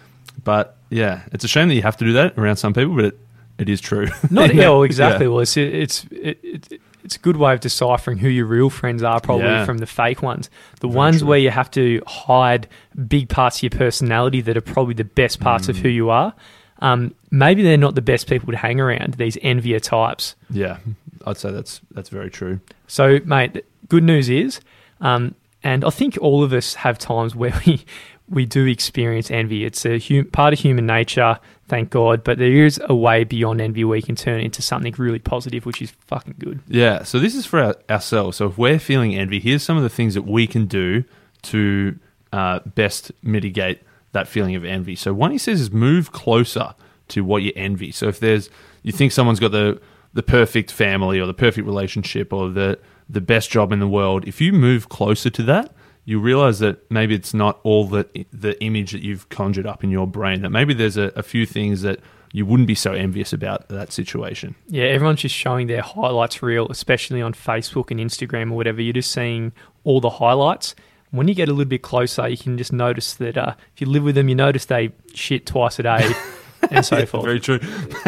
[0.44, 3.04] But yeah, it's a shame that you have to do that around some people, but
[3.06, 3.18] it,
[3.60, 4.08] it is true.
[4.30, 5.26] Not yeah, well, exactly.
[5.26, 5.30] Yeah.
[5.32, 9.02] Well, it's it's it, it, it's a good way of deciphering who your real friends
[9.02, 9.64] are, probably Yeah.
[9.64, 10.50] from the fake ones.
[10.80, 11.28] The Very ones true.
[11.28, 12.68] where you have to hide
[13.08, 15.94] big parts of your personality that are probably the best parts of who Mm.
[15.94, 16.34] you are.
[16.82, 19.14] Um, maybe they're not the best people to hang around.
[19.14, 20.34] These envier types.
[20.50, 20.78] Yeah,
[21.26, 22.60] I'd say that's that's very true.
[22.86, 24.60] So, mate, good news is,
[25.00, 27.84] um, and I think all of us have times where we
[28.30, 29.64] we do experience envy.
[29.64, 32.24] It's a hum- part of human nature, thank God.
[32.24, 35.18] But there is a way beyond envy where you can turn it into something really
[35.18, 36.60] positive, which is fucking good.
[36.68, 38.36] Yeah, so this is for our, ourselves.
[38.38, 41.04] So if we're feeling envy, here's some of the things that we can do
[41.42, 41.98] to
[42.32, 44.96] uh, best mitigate that feeling of envy.
[44.96, 46.74] So one he says is move closer
[47.08, 47.92] to what you envy.
[47.92, 48.48] So if there's
[48.82, 49.80] you think someone's got the
[50.12, 52.78] the perfect family or the perfect relationship or the
[53.08, 55.72] the best job in the world, if you move closer to that,
[56.04, 59.90] you realize that maybe it's not all the the image that you've conjured up in
[59.90, 60.42] your brain.
[60.42, 62.00] That maybe there's a, a few things that
[62.32, 64.54] you wouldn't be so envious about that situation.
[64.68, 68.80] Yeah, everyone's just showing their highlights reel, especially on Facebook and Instagram or whatever.
[68.80, 69.52] You're just seeing
[69.84, 70.74] all the highlights.
[71.10, 73.88] When you get a little bit closer, you can just notice that uh, if you
[73.88, 76.08] live with them, you notice they shit twice a day
[76.70, 77.24] and so Yeah, forth.
[77.24, 77.58] Very true.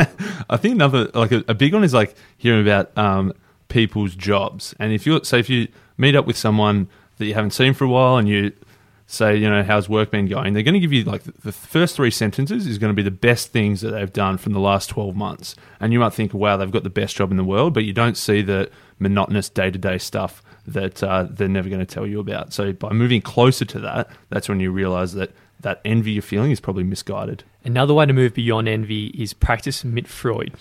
[0.49, 3.33] I think another like a, a big one is like hearing about um,
[3.69, 5.67] people's jobs, and if you say if you
[5.99, 6.89] meet up with someone
[7.23, 8.53] that you haven't seen for a while, and you
[9.07, 10.55] say, you know, how's work been going?
[10.55, 13.11] They're going to give you like the, first three sentences is going to be the
[13.11, 15.55] best things that they've done from the last 12 months.
[15.81, 17.93] And you might think, wow, they've got the best job in the world, but you
[17.93, 22.07] don't see the monotonous day to day stuff that uh, they're never going to tell
[22.07, 22.53] you about.
[22.53, 26.51] So by moving closer to that, that's when you realize that that envy you're feeling
[26.51, 27.45] is probably misguided.
[27.65, 30.53] Another way to move beyond envy is practice Mitfreud.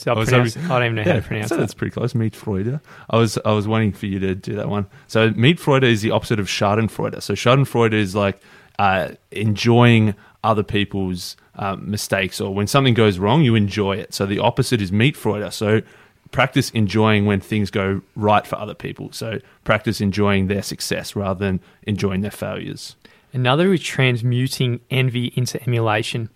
[0.00, 0.38] So I, was I
[0.68, 1.60] don't even know how to pronounce so that.
[1.60, 2.14] that's pretty close.
[2.14, 2.80] Mitfreude.
[3.10, 4.86] I was I was waiting for you to do that one.
[5.06, 7.22] So Mitfreude is the opposite of Schadenfreude.
[7.22, 8.40] So Schadenfreude is like
[8.78, 14.12] uh, enjoying other people's um, mistakes, or when something goes wrong, you enjoy it.
[14.12, 15.52] So the opposite is Mitfreude.
[15.52, 15.82] So
[16.32, 19.12] practice enjoying when things go right for other people.
[19.12, 22.96] So practice enjoying their success rather than enjoying their failures.
[23.32, 26.28] Another is transmuting envy into emulation.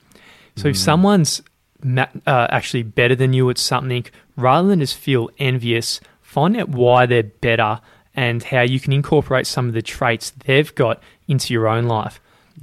[0.56, 1.42] So if someone's
[1.82, 6.70] ma- uh, actually better than you at something, rather than just feel envious, find out
[6.70, 7.80] why they're better
[8.14, 12.20] and how you can incorporate some of the traits they've got into your own life.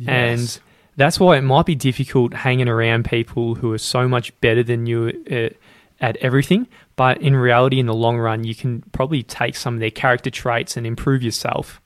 [0.07, 0.59] And
[0.97, 4.87] that's why it might be difficult hanging around people who are so much better than
[4.87, 5.49] you uh,
[6.03, 6.67] at everything.
[6.95, 10.31] But in reality, in the long run, you can probably take some of their character
[10.31, 11.79] traits and improve yourself.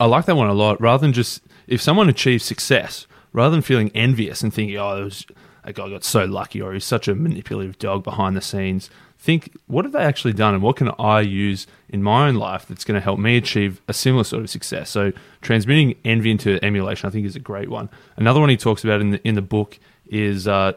[0.00, 0.80] I like that one a lot.
[0.80, 5.04] Rather than just if someone achieves success, rather than feeling envious and thinking, "Oh, it
[5.04, 5.26] was,
[5.64, 9.56] that guy got so lucky," or he's such a manipulative dog behind the scenes, think,
[9.66, 12.84] "What have they actually done, and what can I use in my own life that's
[12.84, 17.08] going to help me achieve a similar sort of success?" So, transmitting envy into emulation,
[17.08, 17.88] I think, is a great one.
[18.16, 20.72] Another one he talks about in the in the book is uh,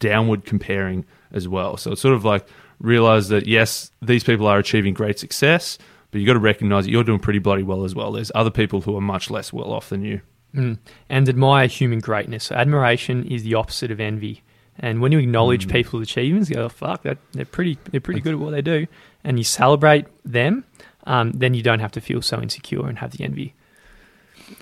[0.00, 1.76] downward comparing as well.
[1.76, 2.46] So it's sort of like
[2.80, 5.78] realize that yes, these people are achieving great success,
[6.14, 8.12] but you got to recognize that you're doing pretty bloody well as well.
[8.12, 10.20] There's other people who are much less well off than you.
[10.54, 10.78] Mm.
[11.08, 12.44] And admire human greatness.
[12.44, 14.44] So admiration is the opposite of envy.
[14.78, 15.72] And when you acknowledge Mm.
[15.72, 18.86] people's achievements, you go, "Fuck, that they're pretty, they're pretty good at what they do,"
[19.24, 20.62] and you celebrate them,
[21.02, 23.54] um, then you don't have to feel so insecure and have the envy.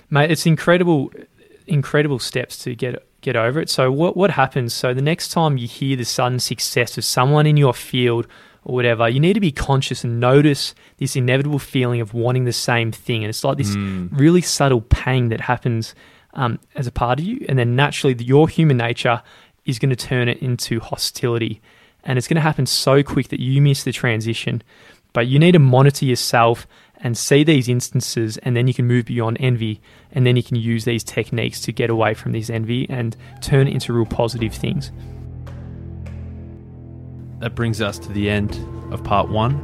[0.09, 1.11] Mate, it's incredible,
[1.67, 3.69] incredible steps to get get over it.
[3.69, 4.73] So what what happens?
[4.73, 8.25] So the next time you hear the sudden success of someone in your field
[8.65, 12.53] or whatever, you need to be conscious and notice this inevitable feeling of wanting the
[12.53, 14.09] same thing, and it's like this Mm.
[14.11, 15.95] really subtle pang that happens
[16.33, 19.21] um, as a part of you, and then naturally the, your human nature
[19.65, 21.61] is going to turn it into hostility,
[22.03, 24.61] and it's going to happen so quick that you miss the transition.
[25.13, 26.65] But you need to monitor yourself
[26.97, 29.79] and see these instances, and then you can move beyond envy,
[30.11, 33.67] and then you can use these techniques to get away from this envy and turn
[33.67, 34.91] it into real positive things.
[37.43, 38.57] That brings us to the end
[38.93, 39.59] of part one.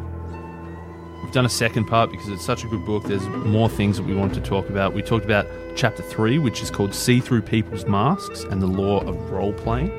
[1.23, 3.05] We've done a second part because it's such a good book.
[3.05, 4.93] There's more things that we want to talk about.
[4.93, 8.99] We talked about chapter three, which is called See Through People's Masks and the Law
[9.07, 9.91] of Role Playing.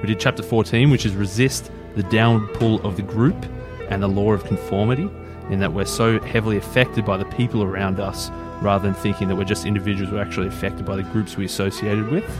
[0.00, 3.46] We did chapter 14, which is Resist the Downward Pull of the Group
[3.88, 5.10] and the Law of Conformity,
[5.50, 8.30] in that we're so heavily affected by the people around us
[8.62, 12.12] rather than thinking that we're just individuals, we're actually affected by the groups we associated
[12.12, 12.30] with.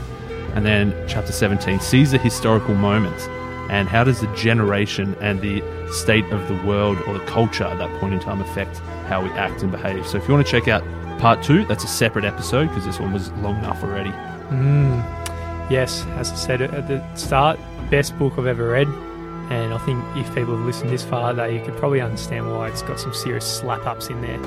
[0.55, 3.29] And then chapter 17, Seize the Historical Moment
[3.69, 5.61] and how does the generation and the
[5.91, 9.29] state of the world or the culture at that point in time affect how we
[9.31, 10.05] act and behave.
[10.05, 10.83] So if you want to check out
[11.19, 14.11] part two, that's a separate episode because this one was long enough already.
[14.49, 14.99] Mm.
[15.69, 17.59] Yes, as I said at the start,
[17.89, 18.87] best book I've ever read.
[19.49, 22.83] And I think if people have listened this far, they could probably understand why it's
[22.83, 24.39] got some serious slap ups in there.